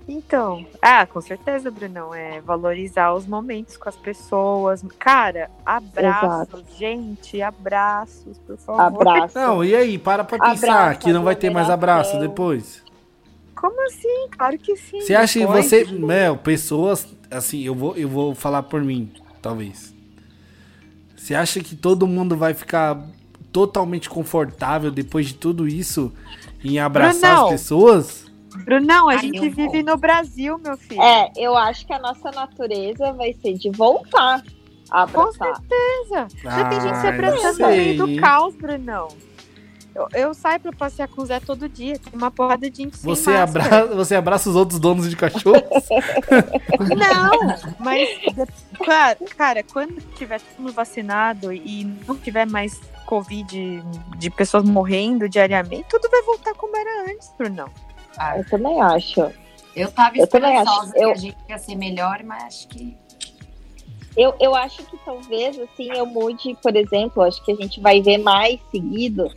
[0.07, 4.85] Então, ah, com certeza, Brunão, é valorizar os momentos com as pessoas.
[4.99, 9.09] Cara, abraços, gente, abraços, por favor.
[9.09, 9.39] Abraço.
[9.39, 12.29] Não, e aí, para pra pensar Abraço, que não vai ter mais abraço aglomeração.
[12.29, 12.83] depois.
[13.57, 14.29] Como assim?
[14.37, 15.01] Claro que sim.
[15.01, 19.95] Você acha que você, Mel, pessoas, assim, eu vou, eu vou falar por mim, talvez.
[21.17, 23.03] Você acha que todo mundo vai ficar
[23.51, 26.13] totalmente confortável depois de tudo isso
[26.63, 27.45] em abraçar Brunão.
[27.47, 28.24] as pessoas?
[28.65, 29.51] Brunão, a Ai, gente eu vou.
[29.53, 31.03] vive no Brasil, meu filho.
[31.03, 34.43] É, eu acho que a nossa natureza vai ser de voltar
[34.91, 35.57] a Com abraçar.
[35.57, 36.29] certeza.
[36.43, 39.09] Já tem gente se abraçando no meio do caos, Brunão.
[39.95, 41.97] Eu, eu saio pra passear com o Zé todo dia.
[41.99, 43.65] Tem uma porrada de gente Você, máscara.
[43.85, 45.55] abra, você abraça os outros donos de cachorro?
[46.97, 48.09] Não, mas,
[48.85, 53.83] cara, cara, quando tiver todo mundo vacinado e não tiver mais Covid
[54.19, 57.69] de pessoas morrendo diariamente, tudo vai voltar como era antes, Brunão.
[58.19, 59.21] Ah, Eu também acho.
[59.75, 60.63] eu tava Eu também acho.
[60.63, 62.97] esperançosa que Eu- a gente ia ser melhor, mas acho que.
[64.17, 68.01] Eu, eu acho que talvez assim eu mude, por exemplo, acho que a gente vai
[68.01, 69.29] ver mais seguido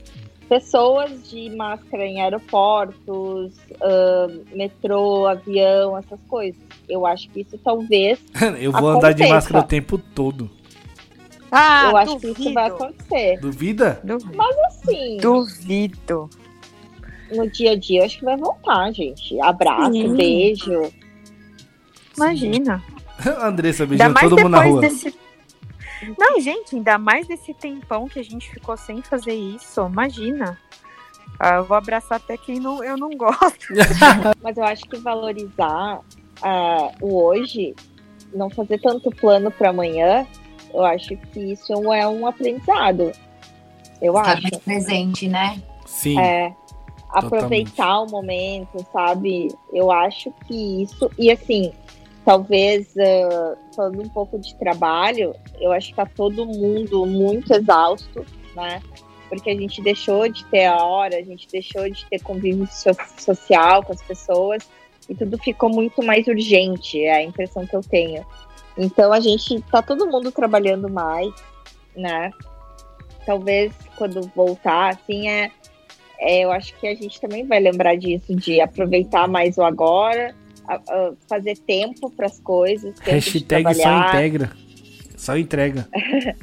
[0.48, 6.62] pessoas de máscara em aeroportos, ahn, metrô, avião, essas coisas.
[6.88, 8.20] Eu acho que isso talvez,
[8.62, 9.34] Eu vou andar de Aconteça.
[9.34, 10.50] máscara o tempo todo.
[11.52, 12.36] Ah, eu acho duvido.
[12.36, 13.40] que isso vai acontecer.
[13.40, 14.00] Duvida?
[14.04, 14.38] Duvido.
[14.86, 16.30] Sim, Duvido.
[17.32, 19.40] No dia a dia, eu acho que vai voltar, gente.
[19.42, 20.16] Abraço, Sim.
[20.16, 20.92] beijo.
[22.16, 22.84] Imagina.
[23.42, 24.82] Andressa beijando mais todo mundo na rua.
[24.82, 25.14] desse.
[26.18, 29.82] Não, gente, ainda mais desse tempão que a gente ficou sem fazer isso.
[29.86, 30.58] Imagina.
[31.40, 33.68] Ah, eu vou abraçar até quem não, eu não gosto.
[34.42, 36.00] Mas eu acho que valorizar
[36.42, 37.76] ah, o hoje,
[38.34, 40.26] não fazer tanto plano para amanhã,
[40.74, 43.12] eu acho que isso é um aprendizado.
[44.02, 44.42] Eu Tá acho.
[44.44, 45.62] bem presente, né?
[45.86, 46.20] Sim.
[46.20, 46.54] É,
[47.10, 49.50] aproveitar o momento, sabe?
[49.74, 51.10] Eu acho que isso.
[51.18, 51.72] E assim,
[52.26, 58.26] talvez ah, falando um pouco de trabalho, eu acho que tá todo mundo muito exausto,
[58.56, 58.82] né?
[59.30, 62.96] Porque a gente deixou de ter a hora, a gente deixou de ter convívio so-
[63.18, 64.68] social com as pessoas
[65.10, 68.26] e tudo ficou muito mais urgente, é a impressão que eu tenho.
[68.78, 71.34] Então a gente tá todo mundo trabalhando mais,
[71.96, 72.32] né?
[73.26, 75.52] Talvez quando voltar, assim, é,
[76.20, 80.36] é, eu acho que a gente também vai lembrar disso, de aproveitar mais o agora,
[80.68, 82.96] a, a fazer tempo para as coisas.
[83.00, 83.42] Hashtag
[83.76, 84.10] só trabalhar.
[84.16, 84.52] integra.
[85.16, 85.88] Só entrega.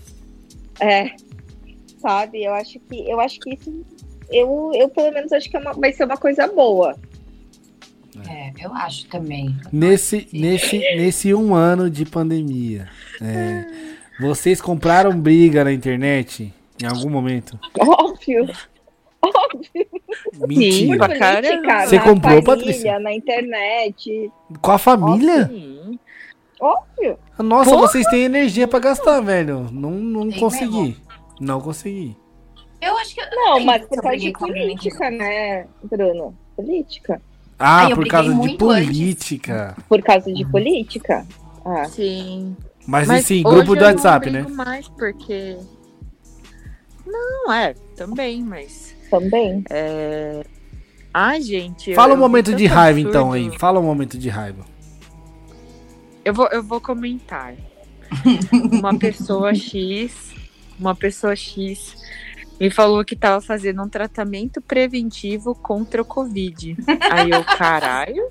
[0.81, 1.13] É,
[2.01, 2.43] sabe?
[2.43, 3.85] Eu acho que eu acho que isso
[4.29, 6.97] eu, eu pelo menos acho que é uma- vai ser uma coisa boa.
[8.29, 9.55] É, eu acho também.
[9.73, 12.89] Nesse, nesse, nesse um ano de pandemia,
[13.23, 13.65] é,
[14.21, 16.53] vocês compraram briga na internet
[16.83, 17.57] em algum momento?
[17.79, 18.49] Óbvio.
[19.25, 19.87] Óbvio.
[20.47, 21.09] Mentira.
[21.19, 21.43] caramba.
[21.49, 22.99] Política, Você comprou, família, Patrícia?
[22.99, 24.31] Na internet.
[24.61, 25.47] Com a família?
[25.47, 25.99] Sim.
[26.61, 27.19] Óbvio.
[27.39, 27.83] Nossa, Porra!
[27.89, 29.69] vocês têm energia pra gastar, velho.
[29.73, 30.97] Não, não Tem consegui.
[31.41, 32.17] Não consegui.
[32.81, 34.53] Eu acho que eu Não, mas por causa de alguém.
[34.67, 36.35] política, né, Bruno?
[36.57, 37.21] Política.
[37.59, 38.87] Ah, Ai, por causa de muito antes.
[38.89, 39.77] política.
[39.89, 41.27] Por causa de política?
[41.65, 42.57] Ah, Sim.
[42.87, 44.47] Mas, Mas sim, grupo do eu WhatsApp, não né?
[44.51, 45.57] mais porque.
[47.07, 48.95] Não, é, também, mas.
[49.15, 49.63] Também.
[49.71, 50.45] É...
[51.13, 51.95] Ai, gente.
[51.95, 53.53] Fala um momento de raiva, então, absurdo.
[53.53, 53.59] aí.
[53.59, 54.65] Fala um momento de raiva.
[56.25, 57.55] Eu vou, eu vou comentar.
[58.73, 60.33] Uma pessoa X,
[60.79, 61.97] uma pessoa X
[62.59, 66.77] me falou que tava fazendo um tratamento preventivo contra o Covid.
[67.11, 68.29] Aí eu, caralho,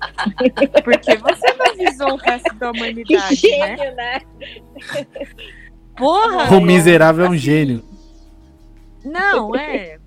[0.82, 3.76] porque você não avisou o resto da Que humanidade, né?
[3.76, 4.20] gênio, né?
[5.96, 6.56] Porra!
[6.56, 7.84] O miserável é um gênio.
[9.04, 9.98] Não, é.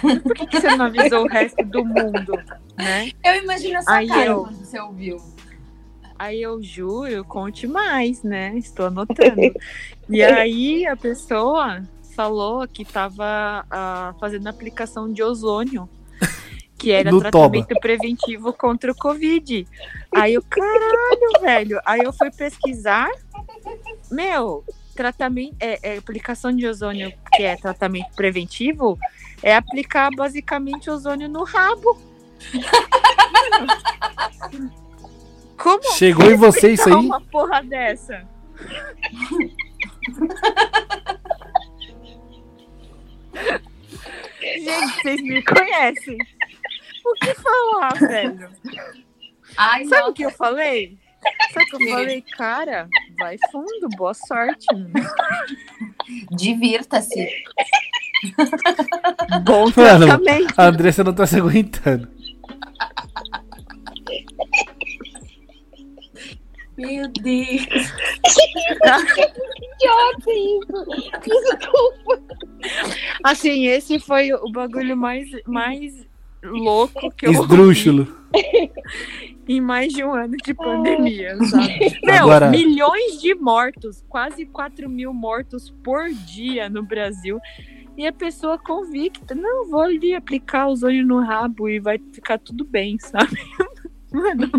[0.00, 2.42] Por que, que você não avisou o resto do mundo,
[2.76, 3.10] né?
[3.24, 5.16] Eu imagino a sua Aí cara eu- quando você ouviu.
[6.18, 8.56] Aí eu juro, conte mais, né?
[8.56, 9.52] Estou anotando.
[10.08, 11.82] E aí a pessoa
[12.14, 13.66] falou que estava
[14.18, 15.86] fazendo aplicação de ozônio,
[16.78, 19.66] que era No tratamento preventivo contra o Covid.
[20.14, 21.80] Aí eu, caralho, velho.
[21.84, 23.10] Aí eu fui pesquisar.
[24.10, 24.64] Meu,
[24.94, 28.98] tratamento, é, é aplicação de ozônio, que é tratamento preventivo,
[29.46, 31.96] é aplicar basicamente ozônio no rabo.
[35.56, 36.94] Como Chegou em você isso aí?
[36.96, 38.26] uma porra dessa?
[44.40, 46.18] Gente, vocês me conhecem.
[47.04, 48.50] O que falar, velho?
[49.56, 50.10] Ai, Sabe não.
[50.10, 50.98] o que eu falei?
[51.52, 52.20] Sabe o que eu falei?
[52.36, 54.66] Cara, vai fundo, boa sorte.
[56.32, 57.28] Divirta-se.
[59.44, 60.54] Bom Mano, tratamento.
[60.56, 62.08] a Andressa não tá se aguentando.
[66.76, 67.66] Meu Deus.
[69.62, 70.86] Idiota isso.
[71.24, 72.22] Desculpa.
[73.24, 76.06] Assim, esse foi o bagulho mais, mais
[76.42, 78.00] louco que eu Esdrúxulo.
[78.34, 78.72] ouvi
[79.48, 81.98] em mais de um ano de pandemia, sabe?
[82.04, 87.38] Meu, Agora- milhões de mortos, quase 4 mil mortos por dia no Brasil.
[87.96, 92.64] E a pessoa convicta, não, vou ali aplicar ozônio no rabo e vai ficar tudo
[92.64, 93.36] bem, sabe?
[94.12, 94.50] Mano,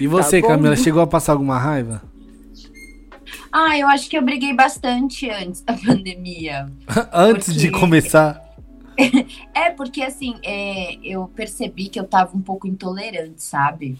[0.00, 0.48] E você, Tá.
[0.48, 2.02] Camila, chegou a passar alguma raiva?
[3.52, 6.70] Ah, eu acho que eu briguei bastante antes da pandemia.
[7.12, 8.40] Antes de Porque- começar.
[9.54, 13.98] É, porque assim, é, eu percebi que eu tava um pouco intolerante, sabe?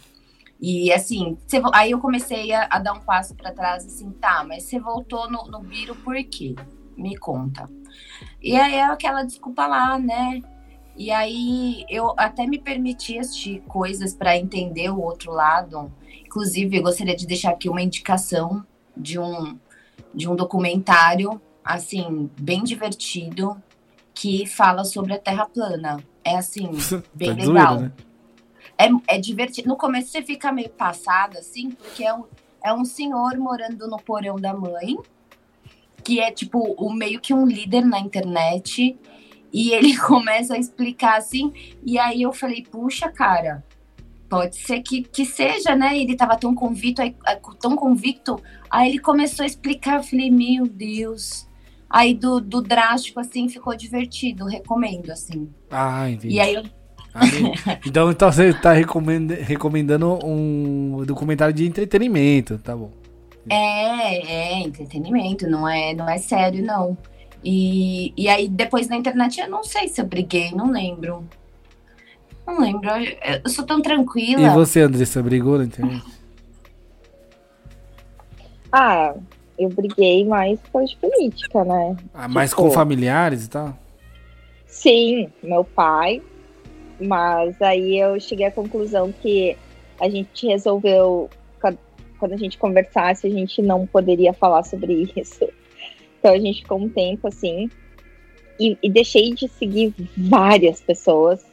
[0.61, 4.45] E assim, vo- aí eu comecei a, a dar um passo pra trás, assim, tá,
[4.47, 6.55] mas você voltou no, no Biro por quê?
[7.01, 7.69] Me conta.
[8.43, 10.41] E aí é aquela desculpa lá, né?
[10.97, 15.91] E aí eu até me permiti assistir coisas pra entender o outro lado.
[16.27, 18.65] Inclusive, eu gostaria de deixar aqui uma indicação
[18.97, 19.59] de um,
[20.15, 23.61] de um documentário, assim, bem divertido,
[24.15, 26.05] que fala sobre a Terra plana.
[26.23, 26.71] É assim,
[27.15, 27.77] bem Tá legal.
[27.79, 27.93] zoeira, né?
[29.09, 29.69] É, é divertido.
[29.69, 32.25] No começo você fica meio passada, assim, porque é um,
[32.63, 34.99] é um senhor morando no porão da mãe,
[36.05, 38.97] que é tipo o meio que um líder na internet,
[39.53, 41.53] e ele começa a explicar assim,
[41.85, 43.65] e aí eu falei, puxa, cara,
[44.29, 45.99] pode ser que, que seja, né?
[45.99, 47.15] Ele tava tão convicto, aí,
[47.61, 48.41] tão convicto,
[48.71, 51.49] aí ele começou a explicar, eu falei, meu Deus.
[51.93, 55.49] Aí do, do drástico, assim, ficou divertido, recomendo, assim.
[55.69, 56.37] Ah, entendi.
[56.37, 56.63] E aí eu
[57.13, 57.23] Ah,
[57.85, 62.93] então, então você tá recomenda- recomendando um documentário de entretenimento, tá bom.
[63.49, 66.97] É, é entretenimento, não é, não é sério, não.
[67.43, 71.27] E, e aí, depois na internet, eu não sei se eu briguei, não lembro.
[72.47, 74.51] Não lembro, eu, eu sou tão E tranquila.
[74.51, 76.05] você, Andressa, brigou na internet?
[78.73, 79.15] Ah,
[79.59, 81.97] eu briguei mais por de política, né?
[82.15, 83.77] Ah, mas Tipo- com familiares e tal?
[84.67, 86.23] Sim, meu pai.
[87.01, 89.57] Mas aí eu cheguei à conclusão que
[90.01, 91.29] a gente resolveu,
[92.21, 95.49] quando a gente conversasse, a gente não poderia falar sobre isso.
[96.19, 97.69] Então a gente ficou um tempo assim.
[98.61, 101.45] e, e deixei de seguir várias pessoas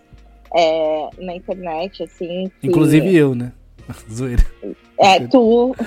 [0.54, 2.52] é, na internet, assim.
[2.60, 2.68] Que...
[2.68, 3.54] Inclusive eu, né?
[4.12, 4.46] Zoeira.
[5.00, 5.74] É, tu.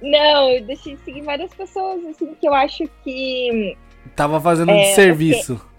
[0.00, 3.76] Não, eu deixei de seguir várias pessoas, assim, que eu acho que.
[4.16, 5.56] Tava fazendo é, serviço.
[5.56, 5.70] Porque...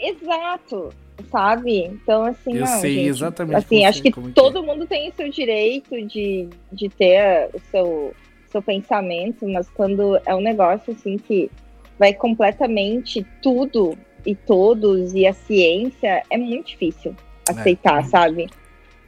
[0.00, 0.90] Exato,
[1.30, 1.84] sabe?
[1.84, 3.56] Então, assim, eu não, sei gente, exatamente.
[3.56, 8.14] Assim, acho que todo mundo tem o seu direito de, de ter o seu,
[8.50, 11.50] seu pensamento, mas quando é um negócio, assim, que
[11.98, 17.14] vai completamente tudo e todos e a ciência, é muito difícil
[17.48, 17.52] é.
[17.52, 18.04] aceitar, é.
[18.04, 18.46] sabe?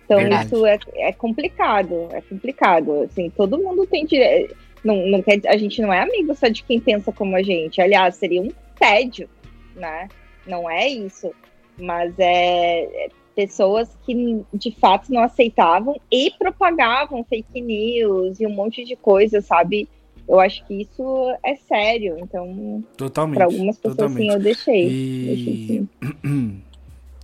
[0.05, 0.47] Então Verdade.
[0.47, 3.03] isso é, é complicado, é complicado.
[3.03, 4.55] Assim, todo mundo tem direito.
[4.85, 7.81] Não, não quer, a gente não é amigo só de quem pensa como a gente.
[7.81, 9.29] Aliás, seria um tédio,
[9.77, 10.09] né?
[10.47, 11.33] Não é isso.
[11.79, 18.55] Mas é, é pessoas que de fato não aceitavam e propagavam fake news e um
[18.55, 19.89] monte de coisa, sabe?
[20.29, 22.17] Eu acho que isso é sério.
[22.19, 23.37] Então, totalmente.
[23.37, 24.27] Para algumas pessoas, totalmente.
[24.27, 24.89] sim, eu deixei.
[24.89, 25.27] E...
[25.27, 26.63] deixei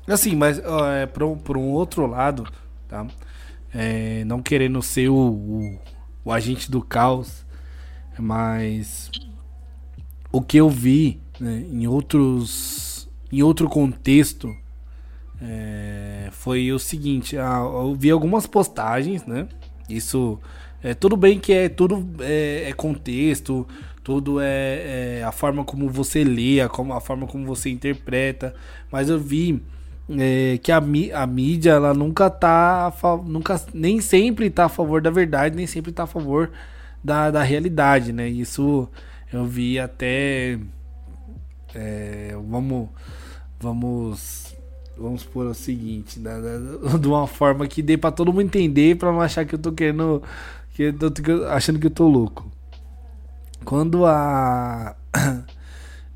[0.06, 2.50] assim, mas é, por um outro lado,
[2.88, 3.06] tá?
[3.72, 5.78] É, não querendo ser o, o,
[6.24, 7.44] o, agente do caos,
[8.18, 9.10] mas
[10.32, 12.87] o que eu vi né, em outros
[13.30, 14.54] em outro contexto
[15.40, 19.46] é, foi o seguinte, eu vi algumas postagens, né?
[19.88, 20.38] Isso
[20.82, 23.66] é tudo bem que é tudo é, é contexto,
[24.02, 28.54] tudo é, é, a forma como você lê, a, a forma como você interpreta,
[28.90, 29.62] mas eu vi
[30.10, 32.92] é, que a, a mídia ela nunca tá
[33.26, 36.50] nunca nem sempre tá a favor da verdade nem sempre tá a favor
[37.04, 38.88] da, da realidade né isso
[39.30, 40.58] eu vi até
[41.74, 42.88] é, vamos
[43.60, 44.54] vamos
[44.96, 48.96] vamos por o seguinte da, da, de uma forma que dê para todo mundo entender
[48.96, 50.22] para não achar que eu tô querendo
[50.74, 51.12] que eu tô
[51.48, 52.50] achando que eu tô louco
[53.64, 54.96] quando a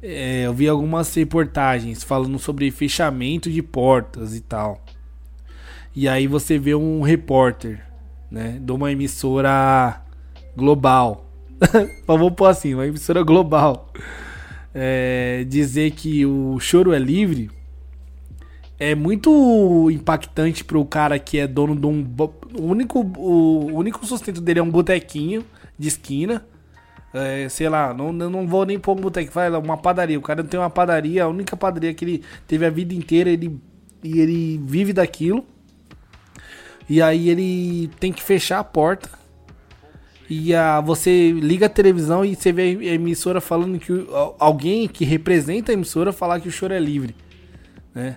[0.02, 4.80] é, eu vi algumas reportagens falando sobre fechamento de portas e tal.
[5.94, 7.84] E aí você vê um repórter,
[8.30, 10.00] né, de uma emissora
[10.56, 11.26] global.
[12.06, 13.90] Vamos pôr assim, uma emissora global.
[14.74, 17.50] É, dizer que o choro é livre
[18.78, 22.06] é muito impactante para o cara que é dono de um.
[22.58, 25.44] O único, o único sustento dele é um botequinho
[25.78, 26.44] de esquina
[27.12, 30.18] é, sei lá, não, não vou nem pôr um boteco, vai uma padaria.
[30.18, 33.60] O cara tem uma padaria, a única padaria que ele teve a vida inteira, ele,
[34.02, 35.44] e ele vive daquilo.
[36.88, 39.08] E aí ele tem que fechar a porta.
[40.34, 43.92] E a, você liga a televisão e você vê a emissora falando que
[44.38, 47.14] alguém que representa a emissora falar que o choro é livre.
[47.94, 48.16] Né?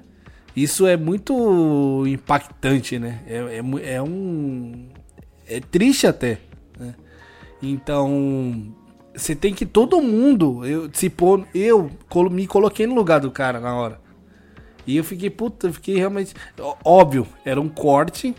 [0.55, 3.21] Isso é muito impactante, né?
[3.27, 4.87] É, é, é um.
[5.45, 6.39] É triste até.
[6.79, 6.95] Né?
[7.61, 8.73] Então,
[9.13, 11.91] você tem que todo mundo eu se pôr eu
[12.31, 13.99] me coloquei no lugar do cara na hora
[14.87, 16.33] e eu fiquei puta eu fiquei realmente
[16.83, 18.35] óbvio era um corte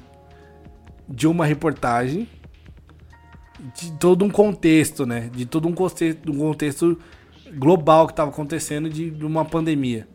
[1.09, 2.29] de uma reportagem
[3.75, 5.31] de todo um contexto né?
[5.33, 6.99] De todo um contexto um contexto
[7.55, 10.09] global que estava acontecendo de, de uma pandemia.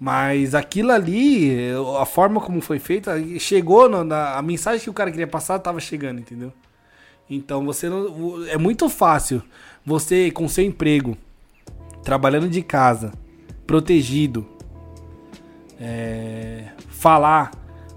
[0.00, 1.70] Mas aquilo ali
[2.00, 5.80] a forma como foi feita chegou na a mensagem que o cara queria passar estava
[5.80, 6.52] chegando entendeu?
[7.28, 9.42] Então você não, é muito fácil
[9.84, 11.16] você com seu emprego,
[12.02, 13.12] trabalhando de casa,
[13.66, 14.46] protegido,
[15.80, 17.50] é, falar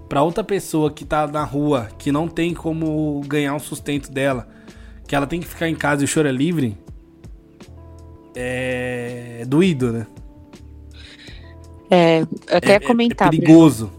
[0.08, 4.48] para outra pessoa que tá na rua, que não tem como ganhar um sustento dela,
[5.06, 6.76] que ela tem que ficar em casa e o choro é livre,
[8.34, 10.06] é, é doído, né?
[11.90, 13.28] É, até é, comentar.
[13.28, 13.90] É perigoso.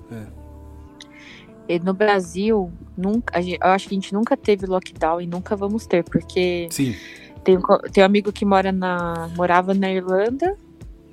[1.68, 1.80] É.
[1.80, 6.04] No Brasil, nunca, eu acho que a gente nunca teve lockdown e nunca vamos ter,
[6.04, 6.96] porque Sim.
[7.44, 7.58] Tem,
[7.92, 10.56] tem um amigo que mora na, morava na Irlanda.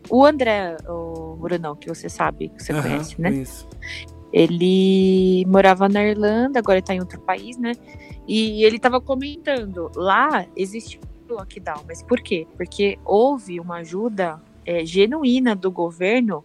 [0.09, 3.31] O André, o Brunão, que você sabe, que você uhum, conhece, né?
[3.31, 3.69] Isso.
[4.39, 7.73] Ele morava na Irlanda, agora está em outro país, né?
[8.29, 12.47] E ele estava comentando, lá existe lockdown, mas por quê?
[12.55, 16.45] Porque houve uma ajuda é, genuína do governo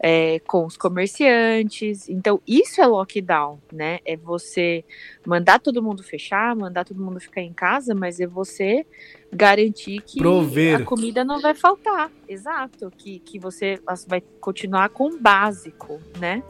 [0.00, 2.08] é, com os comerciantes.
[2.08, 4.00] Então, isso é lockdown, né?
[4.04, 4.84] É você
[5.24, 8.84] mandar todo mundo fechar, mandar todo mundo ficar em casa, mas é você
[9.32, 10.82] garantir que Prover.
[10.82, 12.10] a comida não vai faltar.
[12.28, 12.90] Exato.
[12.98, 16.42] Que, que você vai continuar com o básico, né?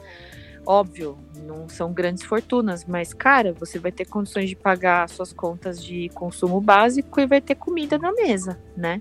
[0.67, 5.83] Óbvio, não são grandes fortunas, mas, cara, você vai ter condições de pagar suas contas
[5.83, 9.01] de consumo básico e vai ter comida na mesa, né?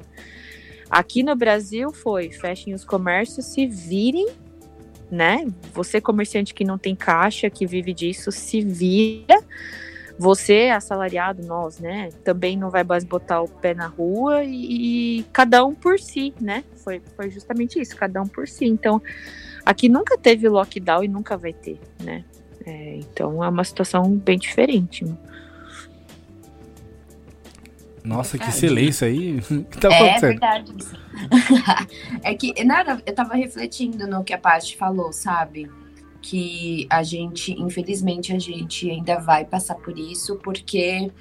[0.90, 4.28] Aqui no Brasil foi, fechem os comércios, se virem
[5.14, 5.46] né?
[5.74, 9.40] Você, comerciante que não tem caixa, que vive disso, se vira.
[10.18, 15.24] você, assalariado, nós, né, também não vai mais botar o pé na rua e, e
[15.32, 16.64] cada um por si, né?
[16.78, 18.66] Foi, foi justamente isso, cada um por si.
[18.66, 19.02] Então,
[19.66, 22.24] aqui nunca teve lockdown e nunca vai ter, né?
[22.66, 25.06] É, então é uma situação bem diferente.
[28.04, 29.40] Nossa, que silêncio aí.
[29.72, 30.74] que tá é verdade.
[32.22, 35.70] é que, nada, eu tava refletindo no que a parte falou, sabe?
[36.22, 41.12] Que a gente, infelizmente, a gente ainda vai passar por isso, porque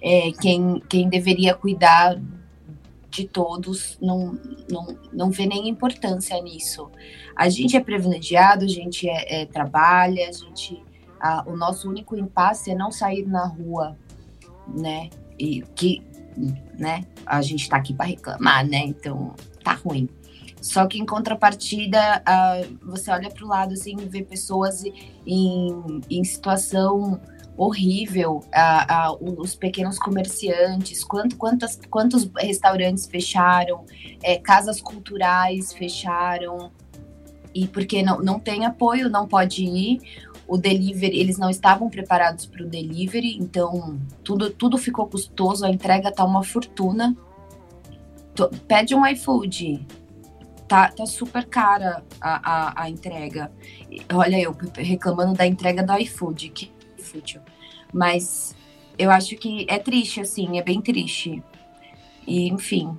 [0.00, 2.20] é, quem, quem deveria cuidar
[3.10, 4.38] de todos não,
[4.70, 6.90] não, não vê nem importância nisso.
[7.38, 10.82] A gente é privilegiado, a gente é, é trabalha, a gente.
[11.20, 13.96] A, o nosso único impasse é não sair na rua,
[14.66, 15.08] né?
[15.38, 16.02] E que
[16.76, 17.04] né?
[17.26, 18.78] A gente está aqui para reclamar, né?
[18.78, 20.08] Então tá ruim.
[20.60, 22.22] Só que em contrapartida,
[22.82, 24.82] você olha para o lado assim e vê pessoas
[25.26, 27.20] em, em situação
[27.56, 33.84] horrível, uh, os pequenos comerciantes, quanto, quantas, quantos restaurantes fecharam,
[34.22, 36.70] é, casas culturais fecharam,
[37.58, 40.00] e porque não, não tem apoio, não pode ir
[40.46, 45.70] o delivery, eles não estavam preparados para o delivery, então tudo, tudo ficou custoso, a
[45.70, 47.16] entrega tá uma fortuna.
[48.32, 49.84] Tô, pede um iFood,
[50.68, 53.50] tá, tá super cara a, a, a, entrega.
[54.14, 57.40] Olha, eu reclamando da entrega do iFood, que fútil.
[57.92, 58.54] Mas
[58.96, 61.42] eu acho que é triste, assim, é bem triste.
[62.24, 62.96] E, enfim,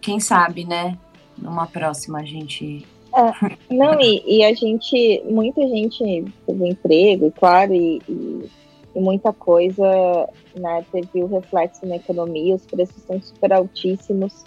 [0.00, 0.98] quem sabe, né?
[1.36, 2.86] Numa próxima a gente
[3.16, 8.50] é, não, e, e, a gente, muita gente teve emprego, claro, e, e,
[8.94, 14.44] e, muita coisa né, teve o reflexo na economia, os preços estão super altíssimos,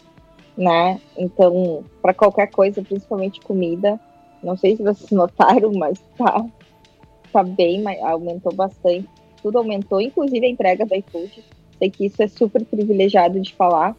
[0.56, 1.02] né?
[1.18, 4.00] Então, para qualquer coisa, principalmente comida,
[4.44, 6.46] não sei se vocês notaram, mas tá,
[7.34, 9.10] tá bem, aumentou bastante.
[9.42, 11.44] Tudo aumentou, inclusive a entrega do iFood.
[11.80, 13.96] Sei que isso é super privilegiado de falar.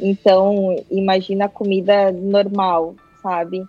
[0.00, 3.62] Então, imagina a comida normal, sabe?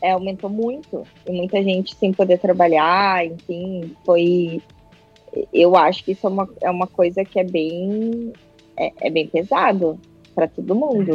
[0.00, 4.62] É, aumentou muito e muita gente sem poder trabalhar, enfim, foi.
[5.52, 8.32] Eu acho que isso é uma, é uma coisa que é bem
[8.76, 9.98] é, é bem pesado
[10.34, 11.12] para todo mundo.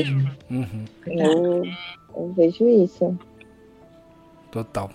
[0.49, 0.85] Uhum.
[1.05, 1.63] Eu,
[2.15, 3.17] eu, vejo isso.
[4.51, 4.89] Total.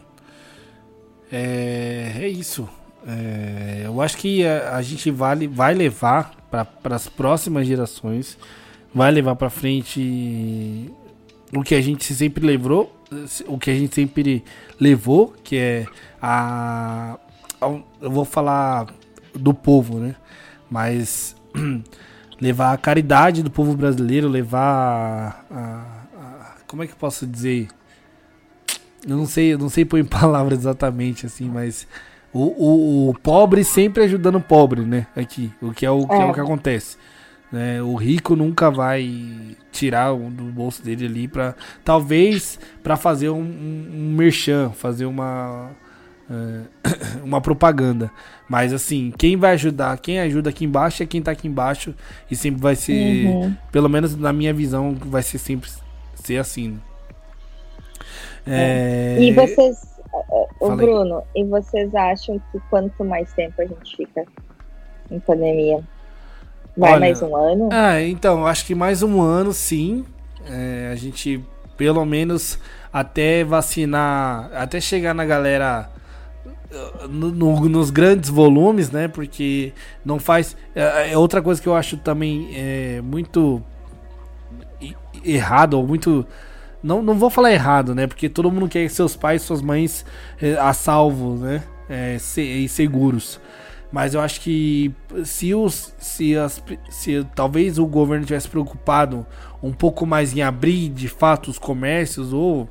[1.30, 2.68] É, é isso.
[3.07, 8.37] É, eu acho que a, a gente vale, vai levar para as próximas gerações,
[8.93, 10.91] vai levar para frente
[11.55, 12.93] o que a gente sempre levou,
[13.46, 14.44] o que a gente sempre
[14.80, 15.86] levou, que é
[16.20, 17.18] a,
[17.61, 17.66] a
[18.00, 18.86] eu vou falar
[19.34, 20.14] do povo, né?
[20.70, 21.36] Mas
[22.40, 27.68] levar a caridade do povo brasileiro, levar a, a, como é que eu posso dizer?
[29.07, 31.86] Eu não sei, eu não sei pôr em palavras exatamente assim, mas
[32.32, 35.07] o, o, o, pobre sempre ajudando o pobre, né?
[35.16, 36.42] Aqui, o que é o, que é o que é.
[36.42, 36.96] acontece.
[37.51, 37.80] Né?
[37.80, 43.90] O rico nunca vai tirar do bolso dele ali para talvez para fazer um, um,
[43.94, 45.70] um merchan, fazer uma
[46.28, 46.66] uh,
[47.24, 48.11] uma propaganda.
[48.49, 51.94] Mas assim, quem vai ajudar, quem ajuda aqui embaixo é quem tá aqui embaixo
[52.30, 53.55] e sempre vai ser, uhum.
[53.70, 55.70] pelo menos na minha visão, vai ser sempre
[56.14, 56.70] ser assim.
[56.70, 56.78] Né?
[58.47, 59.18] É...
[59.20, 60.01] E vocês,
[60.61, 64.24] o Bruno, e vocês acham que quanto mais tempo a gente fica
[65.11, 65.82] em pandemia?
[66.77, 67.68] Vai Olha, mais um ano?
[67.72, 70.05] Ah, então, acho que mais um ano sim.
[70.49, 71.43] É, a gente,
[71.77, 72.59] pelo menos,
[72.93, 75.91] até vacinar, até chegar na galera
[76.47, 79.09] uh, no, no, nos grandes volumes, né?
[79.09, 79.72] Porque
[80.05, 80.55] não faz.
[80.74, 83.62] É, é, outra coisa que eu acho também é, muito
[85.24, 86.27] errado, ou muito.
[86.83, 88.07] Não, não vou falar errado, né?
[88.07, 90.05] Porque todo mundo quer seus pais suas mães
[90.41, 91.62] é, a salvo, né?
[91.89, 93.41] É, e seguros.
[93.97, 94.92] Mas eu acho que
[95.24, 99.24] se os se, as, se talvez o governo tivesse preocupado
[99.62, 102.68] um pouco mais em abrir de fato os comércios ou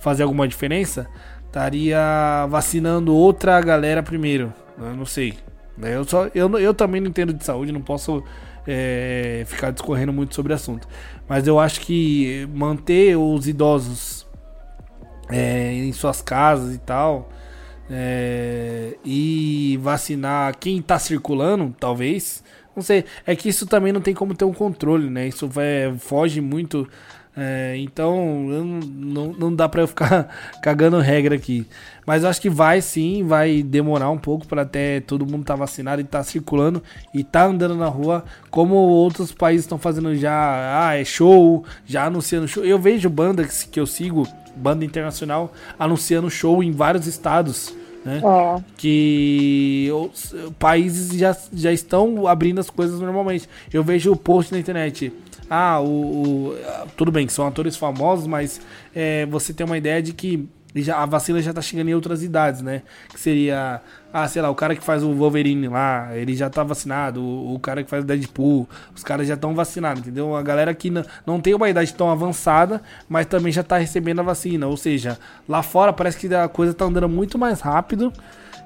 [0.00, 1.06] fazer alguma diferença,
[1.46, 4.52] estaria vacinando outra galera primeiro.
[4.76, 5.34] Eu não sei.
[5.78, 5.94] Né?
[5.94, 8.24] Eu, só, eu, eu também não entendo de saúde, não posso
[8.66, 10.88] é, ficar discorrendo muito sobre o assunto.
[11.28, 14.26] Mas eu acho que manter os idosos
[15.30, 17.30] é, em suas casas e tal
[17.90, 22.42] é, e vacinar quem está circulando, talvez.
[22.74, 25.28] Não sei, é que isso também não tem como ter um controle, né?
[25.28, 26.88] Isso vai, foge muito.
[27.36, 28.14] É, então
[28.94, 30.28] não, não dá para eu ficar
[30.62, 31.66] cagando regra aqui.
[32.06, 35.56] Mas eu acho que vai sim, vai demorar um pouco para até todo mundo tá
[35.56, 40.86] vacinado e tá circulando e tá andando na rua, como outros países estão fazendo já.
[40.88, 42.64] Ah, é show, já anunciando show.
[42.64, 47.74] Eu vejo bandas que eu sigo banda internacional anunciando show em vários estados
[48.04, 48.20] né?
[48.24, 48.64] É.
[48.76, 53.48] Que os países já, já estão abrindo as coisas normalmente.
[53.72, 55.12] Eu vejo o post na internet.
[55.48, 56.56] Ah, o, o
[56.96, 58.60] tudo bem que são atores famosos, mas
[58.94, 60.48] é, você tem uma ideia de que
[60.82, 62.82] já, a vacina já tá chegando em outras idades, né?
[63.08, 63.80] Que seria,
[64.12, 67.54] ah, sei lá, o cara que faz o Wolverine lá, ele já tá vacinado, o,
[67.54, 70.34] o cara que faz o Deadpool, os caras já estão vacinados, entendeu?
[70.34, 70.92] A galera que
[71.26, 74.66] não tem uma idade tão avançada, mas também já tá recebendo a vacina.
[74.66, 75.18] Ou seja,
[75.48, 78.12] lá fora parece que a coisa tá andando muito mais rápido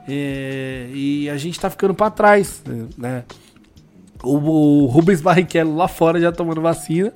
[0.08, 2.62] é, e a gente tá ficando para trás,
[2.96, 3.24] né?
[4.22, 7.12] O, o Rubens Barrichello lá fora já tomando vacina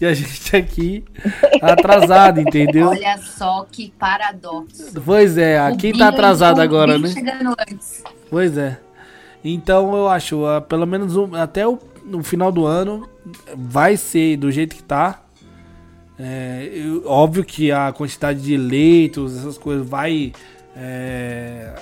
[0.00, 1.04] e a gente aqui
[1.60, 2.88] atrasado, entendeu?
[2.88, 5.00] Olha só que paradoxo.
[5.04, 7.08] Pois é, aqui tá atrasado agora, né?
[7.08, 8.04] Chegando antes.
[8.30, 8.78] Pois é.
[9.42, 13.08] Então eu acho, uh, pelo menos até o no final do ano
[13.56, 15.22] vai ser do jeito que tá.
[16.18, 16.70] É,
[17.04, 20.32] óbvio que a quantidade de leitos, essas coisas vai.
[20.76, 21.72] É,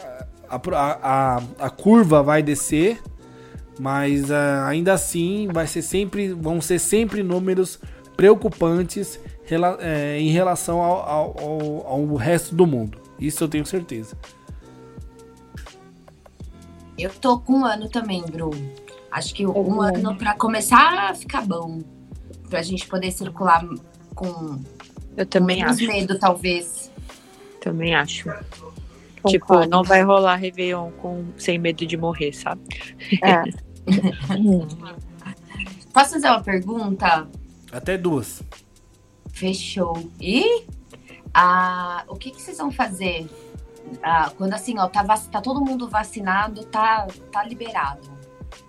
[0.48, 0.58] a,
[1.02, 3.00] a, a curva vai descer
[3.78, 7.78] mas uh, ainda assim vai ser sempre, vão ser sempre números
[8.16, 12.98] preocupantes rela é, em relação ao, ao, ao, resto do mundo.
[13.18, 14.16] Isso eu tenho certeza.
[16.98, 18.70] Eu tô com um ano também, Bruno.
[19.10, 21.80] Acho que um ano para começar a ficar bom.
[22.48, 23.66] Pra gente poder circular
[24.14, 24.58] com
[25.16, 25.86] eu também menos acho.
[25.86, 26.90] medo, talvez.
[27.60, 28.28] Também acho.
[29.22, 29.30] Concordo.
[29.30, 32.62] Tipo, não vai rolar Réveillon com, sem medo de morrer, sabe?
[33.22, 33.42] É.
[35.92, 37.28] Posso fazer uma pergunta?
[37.70, 38.42] Até duas.
[39.32, 40.10] Fechou.
[40.20, 40.64] E
[41.34, 43.26] ah, o que, que vocês vão fazer
[44.02, 48.10] ah, quando assim, ó, tá, tá todo mundo vacinado, tá, tá liberado?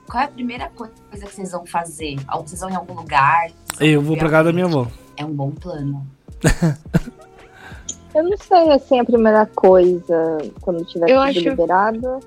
[0.08, 0.93] Qual é a primeira coisa
[1.26, 2.16] que vocês vão fazer?
[2.41, 3.51] Vocês vão em algum lugar?
[3.80, 4.88] Eu vou pra casa da minha avó.
[5.16, 6.06] É um bom plano.
[8.14, 11.39] eu não sei, assim, a primeira coisa, quando tiver eu tudo acho...
[11.39, 12.20] liberado.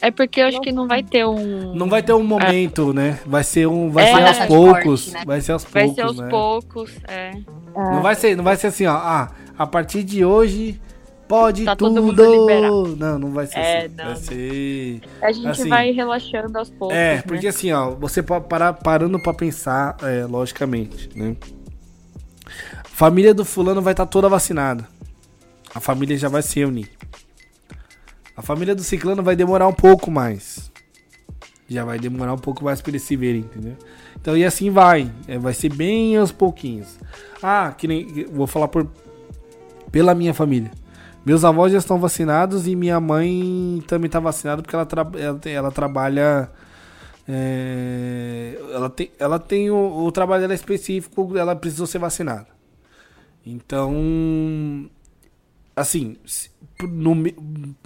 [0.00, 1.74] É porque eu acho que não vai ter um.
[1.74, 2.94] Não vai ter um momento, é.
[2.94, 3.20] né?
[3.26, 3.90] Vai ser um.
[3.90, 5.04] Vai é, ser aos poucos.
[5.04, 5.22] Forte, né?
[5.26, 5.96] Vai ser aos vai poucos.
[5.96, 6.28] Vai ser aos né?
[6.28, 7.32] poucos, é.
[7.74, 8.94] Não vai ser, não vai ser assim, ó.
[8.94, 10.80] Ah, a partir de hoje
[11.26, 12.14] pode tá tudo.
[12.14, 13.94] Todo não, não vai ser é, assim.
[13.96, 15.00] Não, vai ser.
[15.20, 16.96] A gente assim, vai relaxando aos poucos.
[16.96, 17.22] É, né?
[17.22, 17.48] porque né?
[17.48, 21.36] assim, ó, você parar parando pra pensar, é, logicamente, né?
[22.84, 24.86] Família do fulano vai estar tá toda vacinada.
[25.74, 26.90] A família já vai se unir.
[28.36, 30.70] A família do Ciclano vai demorar um pouco mais.
[31.68, 33.76] Já vai demorar um pouco mais para eles se verem, entendeu?
[34.20, 35.10] Então, e assim vai.
[35.26, 36.98] É, vai ser bem aos pouquinhos.
[37.42, 38.26] Ah, que nem.
[38.26, 38.88] Vou falar por.
[39.92, 40.70] Pela minha família.
[41.26, 45.40] Meus avós já estão vacinados e minha mãe também está vacinada porque ela, tra ela,
[45.44, 46.50] ela trabalha.
[47.28, 52.46] É, ela tem, ela tem o, o trabalho dela específico, ela precisou ser vacinada.
[53.44, 54.88] Então,
[55.78, 56.16] assim,
[56.82, 57.14] no,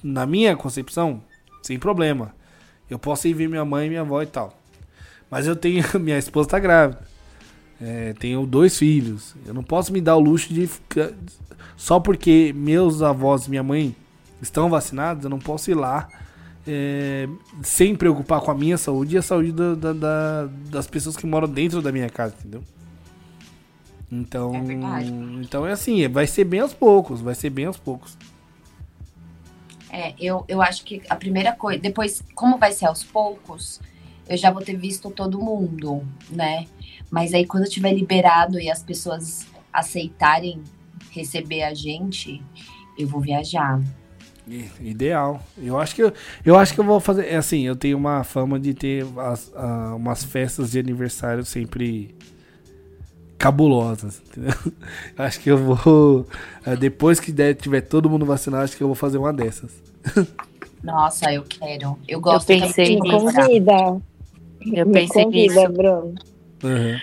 [0.03, 1.23] na minha concepção,
[1.63, 2.35] sem problema.
[2.89, 4.59] Eu posso ir ver minha mãe minha avó e tal.
[5.31, 5.83] Mas eu tenho.
[5.99, 7.01] Minha esposa tá grávida.
[7.81, 9.35] É, tenho dois filhos.
[9.47, 11.11] Eu não posso me dar o luxo de ficar.
[11.75, 13.97] Só porque meus avós e minha mãe
[14.43, 16.09] estão vacinados, eu não posso ir lá
[16.67, 17.29] é,
[17.63, 21.27] sem preocupar com a minha saúde e a saúde da, da, da, das pessoas que
[21.27, 22.63] moram dentro da minha casa, entendeu?
[24.15, 25.03] Então, é
[25.41, 28.15] então é assim, vai ser bem aos poucos, vai ser bem aos poucos.
[29.91, 33.81] É, eu, eu acho que a primeira coisa, depois, como vai ser aos poucos,
[34.29, 36.67] eu já vou ter visto todo mundo, né?
[37.11, 40.63] Mas aí quando tiver liberado e as pessoas aceitarem
[41.11, 42.43] receber a gente,
[42.99, 43.81] eu vou viajar.
[44.81, 45.43] Ideal.
[45.57, 46.13] Eu acho que eu,
[46.45, 47.29] eu acho que eu vou fazer.
[47.29, 52.15] É assim, eu tenho uma fama de ter as, uh, umas festas de aniversário sempre
[53.43, 54.55] cabulosas, entendeu?
[55.19, 56.25] Acho que eu vou.
[56.65, 59.83] Eh, depois que der, tiver todo mundo vacinado, acho que eu vou fazer uma dessas.
[60.81, 61.99] Nossa, eu quero.
[62.07, 64.01] Eu gosto eu pensei de convida.
[64.61, 65.73] Eu Me pensei convida, nisso.
[65.73, 66.15] Bruno.
[66.63, 67.01] Uhum.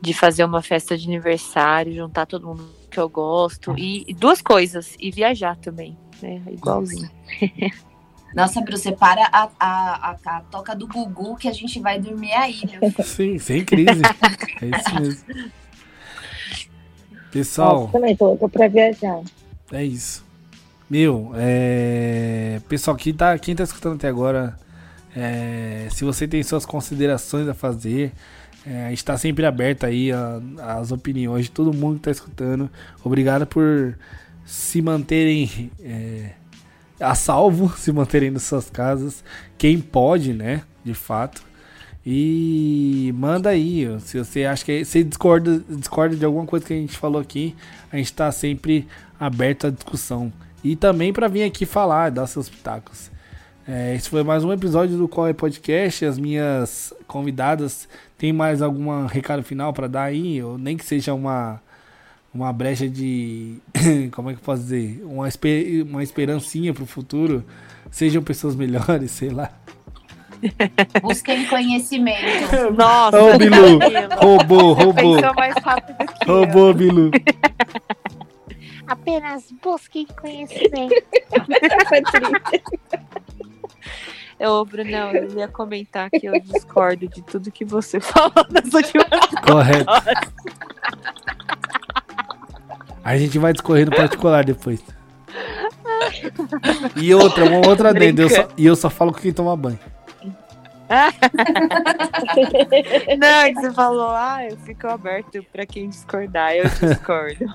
[0.00, 3.76] De fazer uma festa de aniversário, juntar todo mundo que eu gosto.
[3.76, 5.98] E duas coisas, e viajar também.
[6.22, 6.40] Né?
[6.52, 7.10] Igualzinho.
[8.34, 12.00] Nossa, Bruno, você para a, a, a, a, toca do Gugu que a gente vai
[12.00, 12.92] dormir aí, meu.
[13.04, 14.02] Sim, sem crise.
[14.60, 15.52] é isso mesmo.
[17.30, 17.80] Pessoal.
[17.82, 19.22] Nossa, também tô, tô pra viajar.
[19.70, 20.24] É isso.
[20.90, 22.60] Meu, é...
[22.68, 24.58] pessoal, quem tá, quem tá escutando até agora,
[25.14, 25.88] é...
[25.90, 28.12] se você tem suas considerações a fazer,
[28.66, 28.86] é...
[28.86, 30.10] a gente tá sempre aberto aí
[30.60, 32.68] às opiniões de todo mundo que tá escutando.
[33.04, 33.96] Obrigado por
[34.44, 36.32] se manterem é,
[37.00, 39.24] a salvo, se manterem nas suas casas.
[39.58, 40.62] Quem pode, né?
[40.84, 41.42] De fato.
[42.06, 46.76] E manda aí, se você acha que você discorda, discorda de alguma coisa que a
[46.76, 47.56] gente falou aqui,
[47.90, 48.86] a gente está sempre
[49.18, 50.30] aberto à discussão.
[50.62, 53.10] E também para vir aqui falar, dar seus pitacos.
[53.66, 56.04] É, esse foi mais um episódio do Qual é Podcast.
[56.04, 57.88] As minhas convidadas
[58.18, 60.42] têm mais algum recado final para dar aí?
[60.42, 61.62] Ou nem que seja uma,
[62.34, 63.58] uma brecha de.
[64.12, 65.02] Como é que eu posso dizer?
[65.04, 67.44] Uma, esper, uma esperancinha pro futuro.
[67.90, 69.52] Sejam pessoas melhores, sei lá.
[71.00, 72.72] Busquem conhecimento.
[72.76, 73.78] Nossa, Ô, Bilu!
[73.78, 74.16] Camila.
[74.16, 75.16] Roubou, roubou.
[76.26, 77.10] Roubou, Bilu.
[78.86, 80.94] Apenas busque conhecimento.
[84.40, 89.08] Ô, Brunão, eu ia comentar que eu discordo de tudo que você falou nas últimas
[89.46, 89.90] Correto.
[93.04, 94.82] A gente vai discorrer no particular depois.
[96.96, 98.22] E outra, uma outra adenda.
[98.22, 99.78] eu só- E eu só falo com quem toma banho.
[103.18, 106.54] Não, é que você falou, ah, eu fico aberto pra quem discordar.
[106.54, 107.44] Eu discordo.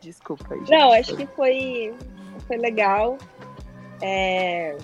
[0.00, 0.70] Desculpa, gente.
[0.70, 1.94] Não, acho que foi,
[2.46, 3.16] foi legal.
[4.02, 4.76] É,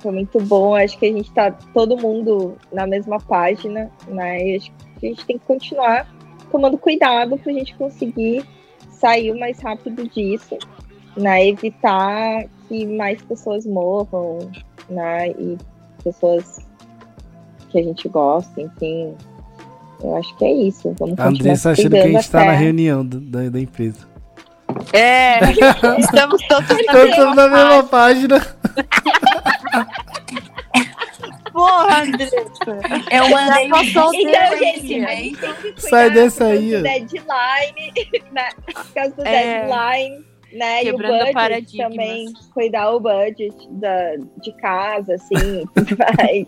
[0.00, 0.74] foi muito bom.
[0.74, 4.46] Acho que a gente tá todo mundo na mesma página, né?
[4.46, 6.06] E acho que a gente tem que continuar
[6.50, 8.44] tomando cuidado pra gente conseguir
[8.90, 10.56] sair o mais rápido disso,
[11.16, 11.46] né?
[11.48, 14.38] Evitar que mais pessoas morram,
[14.88, 15.30] né?
[15.30, 15.58] E
[16.02, 16.58] pessoas
[17.70, 19.14] que a gente gosta, enfim.
[20.02, 20.94] Eu acho que é isso.
[20.98, 24.06] Vamos A Andressa achando que a gente tá na reunião do- da, da empresa.
[24.92, 25.38] É,
[25.98, 28.40] estamos todos na estamos na mesma mesma página.
[31.66, 32.36] Porra, Andressa.
[33.10, 35.34] Eu mandei um Então, gente, tem
[35.72, 37.92] que Sai dessa aí, deadline,
[38.32, 38.48] né?
[38.72, 39.66] Por causa do É.
[39.66, 40.84] deadline, né?
[40.84, 41.90] E o Quebrando budget paradigmas.
[41.90, 46.46] também, cuidar o budget da, de casa, assim, tudo mais.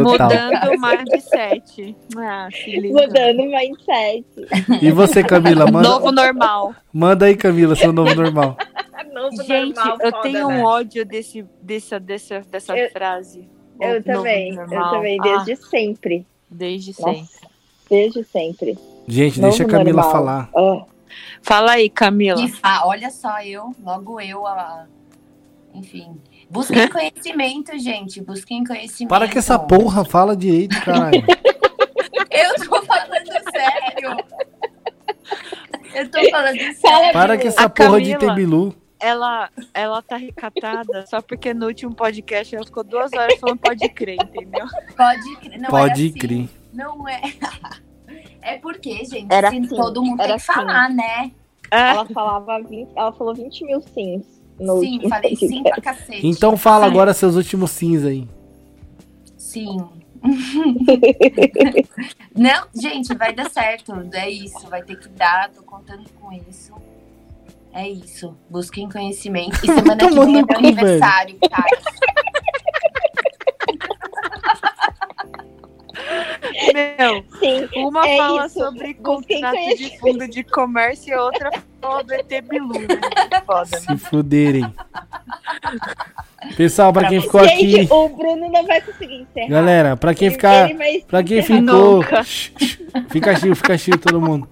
[0.00, 1.96] Mudando o mindset.
[2.16, 2.48] Ah.
[2.90, 4.24] Mudando o mindset.
[4.80, 5.70] E você, Camila?
[5.70, 6.74] Manda, Novo normal.
[6.92, 8.56] manda aí, Camila, seu novo normal.
[9.12, 10.54] Novo Gente, normal, eu foda, tenho né?
[10.56, 13.46] um ódio desse, dessa, dessa, dessa Eu- frase.
[13.82, 16.26] Eu também, eu também, Ah, desde sempre.
[16.50, 17.20] desde sempre.
[17.20, 17.40] Nossa,
[17.90, 18.78] desde sempre.
[19.08, 20.12] Gente, Novo deixa a Camila normal.
[20.12, 20.50] falar.
[20.56, 20.84] Ah,
[21.42, 22.40] Fala aí, Camila.
[22.40, 22.52] E
[22.84, 24.86] olha só, eu, logo eu, a-
[25.74, 26.16] enfim.
[26.48, 28.20] Busquem conhecimento, gente.
[28.22, 29.08] Busquem conhecimento.
[29.10, 31.22] Para que essa porra fala direito, caralho.
[32.30, 34.16] Eu tô falando sério.
[35.94, 37.12] Eu tô falando sério.
[37.12, 38.74] Para que essa A porra de Camila- Tebilu.
[39.02, 43.88] Ela, ela tá recatada só porque no último podcast ela ficou duas horas falando pode
[43.88, 44.66] crer, entendeu?
[44.96, 45.60] Pode crer.
[45.60, 46.18] Não Pode é assim.
[46.18, 46.48] crer.
[46.72, 47.20] Não é.
[48.44, 51.30] É porque, gente, Era se assim, todo mundo tem era que falar, né?
[51.70, 54.26] ela falava 20, ela falou 20 mil sims.
[54.58, 56.26] No Sim, último falei sim pra cacete.
[56.26, 56.90] Então fala Sim.
[56.90, 58.28] agora seus últimos sims aí.
[59.36, 59.78] Sim.
[62.36, 63.92] Não, gente, vai dar certo.
[64.12, 65.50] É isso, vai ter que dar.
[65.50, 66.74] Tô contando com isso.
[67.72, 68.36] É isso.
[68.50, 69.58] Busquem conhecimento.
[69.62, 71.64] E semana que vem é meu aniversário, tá?
[76.74, 78.58] Meu, Sim, uma É fala isso.
[78.58, 81.50] sobre contrato de fundo de comércio e a outra
[81.80, 82.88] fala do ET Bilu, né?
[83.46, 83.80] Foda, né?
[83.80, 84.72] Se fuderem.
[86.56, 87.70] Pessoal, pra quem ficou aqui.
[87.70, 89.48] gente, o Bruno não vai conseguir encerrar.
[89.48, 90.68] Galera, pra quem ficar.
[91.06, 91.62] Pra quem ficou.
[91.62, 92.22] Nunca.
[92.24, 92.78] Shh, shh.
[93.08, 94.48] Fica chill, fica chill todo mundo.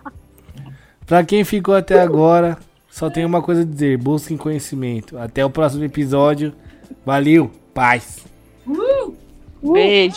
[1.07, 2.57] Pra quem ficou até agora,
[2.91, 5.17] só tenho uma coisa a dizer: busquem conhecimento.
[5.17, 6.53] Até o próximo episódio.
[7.07, 8.25] Valeu, paz.
[9.63, 10.17] Beijo.